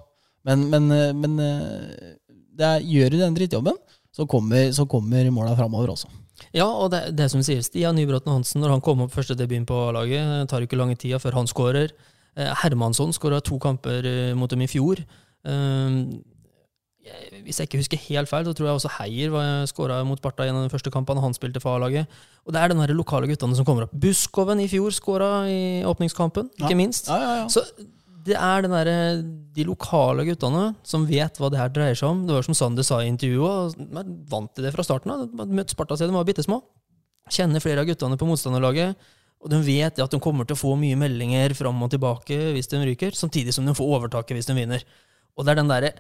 Men, 0.46 0.68
men, 0.70 0.90
eh, 0.94 1.10
men 1.16 1.38
eh, 1.42 2.12
det 2.56 2.68
er, 2.68 2.86
gjør 2.86 3.12
du 3.12 3.18
den 3.20 3.36
drittjobben, 3.36 3.78
så 4.14 4.26
kommer, 4.30 4.70
så 4.76 4.86
kommer 4.90 5.28
måla 5.34 5.56
framover 5.58 5.92
også. 5.94 6.10
Ja, 6.56 6.66
og 6.66 6.90
det, 6.94 7.02
det 7.18 7.28
som 7.32 7.42
sier 7.44 7.60
Stian 7.64 7.98
Nybråten 7.98 8.32
Hansen, 8.32 8.62
når 8.62 8.76
han 8.76 8.84
kom 8.84 9.02
opp 9.04 9.12
første 9.12 9.36
debuten 9.36 9.66
på 9.68 9.82
laget, 9.94 10.48
tar 10.50 10.64
ikke 10.64 10.78
lange 10.80 10.96
tida 10.98 11.20
før 11.20 11.40
han 11.42 11.50
skårer. 11.50 11.92
Eh, 12.38 12.52
Hermansson 12.62 13.12
skåra 13.16 13.42
to 13.44 13.58
kamper 13.60 14.06
eh, 14.06 14.34
mot 14.38 14.50
dem 14.50 14.64
i 14.64 14.70
fjor. 14.70 15.02
Hvis 17.46 17.56
jeg 17.58 17.66
ikke 17.68 17.78
husker 17.80 18.00
helt 18.10 18.28
feil, 18.28 18.44
så 18.44 18.52
tror 18.54 18.66
jeg 18.68 18.76
også 18.76 18.90
Heier 18.98 19.32
skåra 19.70 20.00
mot 20.06 20.20
Sparta 20.20 20.44
i 20.44 20.50
en 20.52 20.58
av 20.60 20.66
de 20.66 20.72
første 20.72 20.92
kampene 20.92 21.22
han 21.24 21.32
spilte 21.36 21.62
for 21.62 21.78
A-laget. 21.78 22.10
Og 22.44 22.52
det 22.52 22.60
er 22.60 22.74
de 22.74 22.96
lokale 22.96 23.26
guttene 23.30 23.56
som 23.56 23.64
kommer 23.64 23.86
opp. 23.86 23.94
Buskoven 23.96 24.60
i 24.60 24.68
fjor 24.68 24.92
skåra 24.92 25.30
i 25.48 25.80
åpningskampen, 25.88 26.50
ikke 26.60 26.70
Ja. 26.70 26.76
minst. 26.76 27.08
Ja, 27.08 27.18
ja. 27.40 27.46
Så 27.48 27.64
det 28.22 28.36
er 28.36 28.62
den 28.62 28.70
der 28.70 29.22
de 29.56 29.64
lokale 29.64 30.26
guttene 30.28 30.76
som 30.84 31.06
vet 31.06 31.38
hva 31.40 31.50
det 31.50 31.58
her 31.58 31.68
dreier 31.72 31.96
seg 31.96 32.10
om. 32.10 32.26
Det 32.26 32.34
var 32.36 32.42
som 32.42 32.54
Sander 32.54 32.82
sa 32.84 33.00
i 33.00 33.08
intervjuet, 33.08 33.48
og 33.48 33.96
er 33.96 34.04
vant 34.28 34.54
til 34.54 34.64
det 34.64 34.74
fra 34.74 34.84
starten 34.84 35.10
av. 35.10 35.26
Møtte 35.48 35.70
Sparta 35.72 35.96
siden 35.96 36.12
de 36.12 36.20
var 36.20 36.28
bitte 36.28 36.44
små. 36.44 36.60
Kjenner 37.30 37.60
flere 37.64 37.80
av 37.80 37.86
guttene 37.88 38.18
på 38.18 38.28
motstanderlaget. 38.28 38.94
Og 39.40 39.48
de 39.48 39.56
vet 39.64 39.98
at 39.98 40.10
de 40.10 40.20
kommer 40.20 40.44
til 40.44 40.54
å 40.54 40.60
få 40.60 40.76
mye 40.76 40.98
meldinger 41.00 41.54
fram 41.56 41.80
og 41.82 41.90
tilbake 41.90 42.52
hvis 42.52 42.68
de 42.68 42.76
ryker, 42.84 43.16
samtidig 43.16 43.54
som 43.54 43.64
de 43.64 43.72
får 43.72 43.88
overtaket 43.88 44.36
hvis 44.36 44.46
de 44.50 44.54
vinner. 44.54 44.84
Og 45.38 45.46
det 45.46 45.52
er 45.52 45.62
den 45.62 45.70
derre 45.70 45.92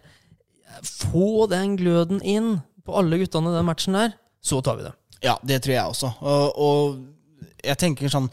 Få 0.86 1.46
den 1.50 1.76
gløden 1.80 2.22
inn 2.22 2.58
på 2.86 2.96
alle 2.96 3.20
guttene 3.20 3.52
i 3.52 3.58
den 3.58 3.68
matchen 3.68 3.98
der, 3.98 4.16
så 4.40 4.62
tar 4.64 4.78
vi 4.80 4.88
det. 4.88 4.94
Ja, 5.24 5.36
det 5.44 5.60
tror 5.64 5.74
jeg 5.74 5.92
også. 5.92 6.10
Og, 6.24 6.60
og 6.64 7.62
jeg 7.64 7.80
tenker 7.80 8.12
sånn 8.12 8.30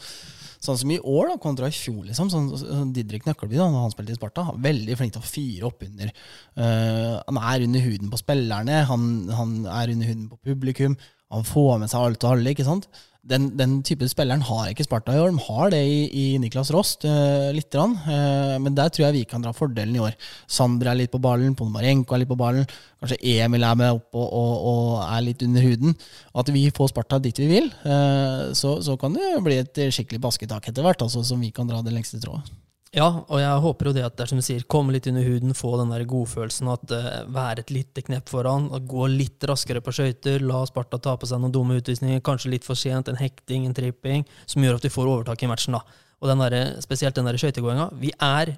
Sånn 0.58 0.74
som 0.74 0.90
i 0.90 0.96
år, 0.98 1.28
da, 1.30 1.34
kontra 1.38 1.68
i 1.70 1.74
fjor, 1.74 2.00
liksom. 2.08 2.30
Sånn, 2.32 2.48
sånn 2.58 2.88
Didrik 2.90 3.28
Nøkkelby, 3.28 3.60
da 3.60 3.68
når 3.70 3.84
han 3.84 3.92
spilte 3.92 4.10
i 4.10 4.18
Sparta, 4.18 4.42
veldig 4.58 4.96
flink 4.98 5.14
til 5.14 5.22
å 5.22 5.28
fyre 5.28 5.68
opp 5.68 5.84
under. 5.86 6.10
Uh, 6.58 7.14
han 7.28 7.38
er 7.38 7.66
under 7.68 7.84
huden 7.84 8.10
på 8.10 8.18
spillerne, 8.18 8.80
han, 8.88 9.04
han 9.38 9.52
er 9.70 9.92
under 9.94 10.10
huden 10.10 10.24
på 10.32 10.40
publikum. 10.50 10.96
Han 11.34 11.44
får 11.44 11.78
med 11.82 11.92
seg 11.92 12.00
alt 12.00 12.24
og 12.24 12.34
alle. 12.36 12.54
ikke 12.54 12.66
sant? 12.68 12.88
den, 13.28 13.48
den 13.58 13.78
type 13.86 14.06
spilleren 14.08 14.42
har 14.46 14.70
ikke 14.70 14.86
Sparta 14.86 15.14
i 15.14 15.20
år. 15.20 15.32
De 15.34 15.44
har 15.48 15.72
det 15.72 15.80
i, 15.84 15.98
i 16.16 16.24
Niklas 16.40 16.70
Rost, 16.74 17.04
uh, 17.08 17.48
litt, 17.54 17.74
uh, 17.74 18.56
men 18.62 18.76
der 18.76 18.92
tror 18.92 19.08
jeg 19.08 19.16
vi 19.18 19.24
kan 19.28 19.44
dra 19.44 19.52
fordelen 19.56 19.96
i 19.98 20.02
år. 20.02 20.14
Sander 20.50 20.92
er 20.92 21.00
litt 21.02 21.12
på 21.12 21.20
ballen, 21.22 21.56
Ponomarenko 21.58 22.16
er 22.16 22.22
litt 22.22 22.30
på 22.30 22.38
ballen, 22.40 22.68
kanskje 23.00 23.20
Emil 23.34 23.66
er 23.66 23.76
med 23.78 23.98
opp 23.98 24.16
og, 24.18 24.28
og, 24.28 24.54
og 24.70 24.94
er 25.04 25.26
litt 25.26 25.44
under 25.46 25.66
huden. 25.66 25.98
At 26.38 26.52
vi 26.54 26.68
får 26.74 26.92
Sparta 26.94 27.20
dit 27.22 27.42
vi 27.42 27.50
vil, 27.50 27.68
uh, 27.84 28.54
så, 28.56 28.78
så, 28.84 28.96
kan 29.00 29.16
det 29.16 29.34
bli 29.44 29.60
et 29.60 29.84
skikkelig 29.94 30.22
basketak 30.24 30.70
etter 30.70 30.86
hvert, 30.86 31.04
altså, 31.04 31.24
som 31.26 31.42
vi 31.42 31.52
kan 31.54 31.68
dra 31.68 31.82
det 31.84 31.94
lengste 31.94 32.22
trådet. 32.22 32.48
Ja, 32.96 33.06
og 33.28 33.36
jeg 33.36 33.60
håper 33.60 33.90
jo 33.90 33.92
det 33.98 34.04
at 34.06 34.14
det 34.16 34.24
er 34.24 34.30
som 34.30 34.38
du 34.40 34.44
sier, 34.44 34.62
komme 34.70 34.94
litt 34.94 35.06
under 35.10 35.26
huden, 35.26 35.52
få 35.56 35.74
den 35.76 35.90
der 35.92 36.06
godfølelsen. 36.08 36.70
At 36.72 36.94
uh, 36.94 37.08
være 37.34 37.64
et 37.64 37.72
lite 37.74 38.04
knepp 38.06 38.30
foran, 38.32 38.70
gå 38.88 39.08
litt 39.12 39.44
raskere 39.48 39.82
på 39.84 39.92
skøyter, 39.92 40.40
la 40.44 40.62
Sparta 40.68 41.00
ta 41.02 41.18
på 41.20 41.28
seg 41.28 41.42
noen 41.42 41.52
dumme 41.52 41.76
utvisninger, 41.82 42.24
kanskje 42.24 42.54
litt 42.54 42.68
for 42.68 42.80
sent, 42.80 43.10
en 43.12 43.20
hekting, 43.20 43.66
en 43.68 43.76
tripping, 43.76 44.24
som 44.48 44.64
gjør 44.64 44.80
at 44.80 44.88
vi 44.88 44.92
får 44.94 45.10
overtak 45.12 45.44
i 45.44 45.50
matchen. 45.50 45.76
da. 45.76 45.82
Og 46.18 46.32
den 46.32 46.40
der, 46.46 46.80
spesielt 46.82 47.18
den 47.18 47.28
skøytegåinga. 47.28 47.90
Vi 48.00 48.14
er, 48.24 48.56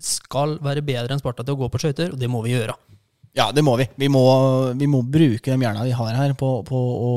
skal 0.00 0.56
være 0.64 0.86
bedre 0.86 1.12
enn 1.12 1.20
Sparta 1.20 1.44
til 1.44 1.58
å 1.58 1.60
gå 1.60 1.68
på 1.68 1.82
skøyter, 1.84 2.16
og 2.16 2.22
det 2.22 2.32
må 2.32 2.40
vi 2.46 2.56
gjøre. 2.56 2.78
Ja, 3.36 3.50
det 3.52 3.62
må 3.62 3.76
vi. 3.78 3.84
Vi 4.00 4.08
må, 4.10 4.24
vi 4.80 4.88
må 4.90 5.04
bruke 5.04 5.52
de 5.52 5.68
jerna 5.68 5.84
vi 5.84 5.94
har 5.94 6.16
her, 6.16 6.32
på, 6.38 6.54
på 6.66 6.80
å, 6.80 7.12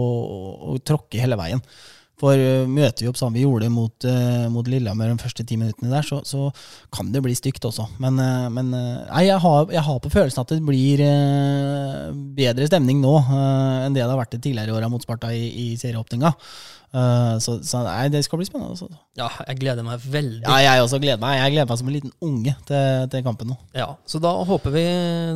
å 0.73 0.77
tråkke 0.83 1.21
hele 1.23 1.39
veien. 1.39 1.63
For 2.21 2.37
uh, 2.37 2.69
møter 2.69 3.05
vi 3.05 3.09
opp 3.09 3.17
som 3.19 3.33
vi 3.33 3.45
gjorde 3.45 3.69
mot, 3.73 4.05
uh, 4.05 4.45
mot 4.53 4.67
Lillehammer 4.69 5.09
de 5.09 5.21
første 5.21 5.45
ti 5.47 5.57
minuttene 5.57 5.89
der, 5.89 6.05
så, 6.05 6.21
så, 6.27 6.49
kan 6.93 7.09
det 7.13 7.23
bli 7.25 7.33
stygt 7.37 7.65
også. 7.65 7.87
Men, 8.03 8.19
uh, 8.21 8.47
men 8.53 8.69
nei, 8.71 9.23
jeg, 9.25 9.39
har, 9.41 9.71
jeg, 9.73 9.85
har, 9.87 10.01
på 10.03 10.13
følelsen 10.13 10.43
at 10.43 10.53
det 10.53 10.61
blir 10.65 11.01
bedre 12.37 12.67
stemning 12.69 13.01
nå 13.01 13.15
enn 13.31 13.95
det 13.95 14.01
det 14.01 14.09
har 14.09 14.19
vært 14.19 14.35
de 14.35 14.41
tidligere 14.41 14.73
åra 14.75 14.89
mot 14.91 15.03
Sparta 15.03 15.29
i, 15.33 15.45
i 15.47 15.65
serieåpninga. 15.79 16.33
Uh, 16.91 17.37
så, 17.39 17.55
så 17.63 17.81
nei, 17.85 18.09
det 18.11 18.19
skal 18.25 18.41
bli 18.41 18.47
spennende. 18.47 18.75
Også. 18.75 18.89
Ja, 19.19 19.29
jeg 19.47 19.61
gleder 19.61 19.85
meg 19.85 20.03
veldig. 20.03 20.41
Ja, 20.43 20.57
jeg 20.65 20.83
også 20.83 20.99
gleder 20.99 21.21
meg. 21.21 21.37
Jeg 21.39 21.53
gleder 21.55 21.69
meg 21.69 21.79
som 21.79 21.91
en 21.91 21.95
liten 21.95 22.13
unge 22.27 22.55
til, 22.67 23.05
til 23.13 23.23
kampen 23.25 23.51
nå. 23.53 23.57
Ja, 23.77 23.87
Så 24.09 24.19
da 24.23 24.33
håper 24.47 24.73
vi 24.75 24.83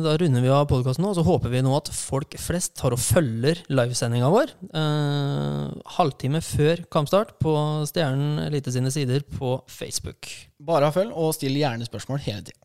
Da 0.04 0.16
runder 0.20 0.44
vi 0.44 0.52
av 0.52 0.66
podkasten 0.70 1.06
nå, 1.06 1.14
og 1.14 1.18
så 1.18 1.24
håper 1.26 1.52
vi 1.52 1.64
nå 1.64 1.72
at 1.78 1.88
folk 1.96 2.36
flest 2.40 2.76
tar 2.80 2.96
og 2.96 3.00
følger 3.00 3.62
livesendinga 3.72 4.28
vår. 4.32 4.52
Uh, 4.74 5.72
halvtime 5.96 6.42
før 6.44 6.84
kampstart 6.92 7.36
på 7.42 7.56
Stjernen 7.88 8.44
Elite 8.46 8.74
sine 8.74 8.92
sider 8.92 9.24
på 9.36 9.56
Facebook. 9.72 10.28
Bare 10.66 10.92
følg, 10.92 11.12
og 11.16 11.34
still 11.36 11.56
gjerne 11.56 11.88
spørsmål 11.88 12.20
hele 12.26 12.44
tida. 12.44 12.60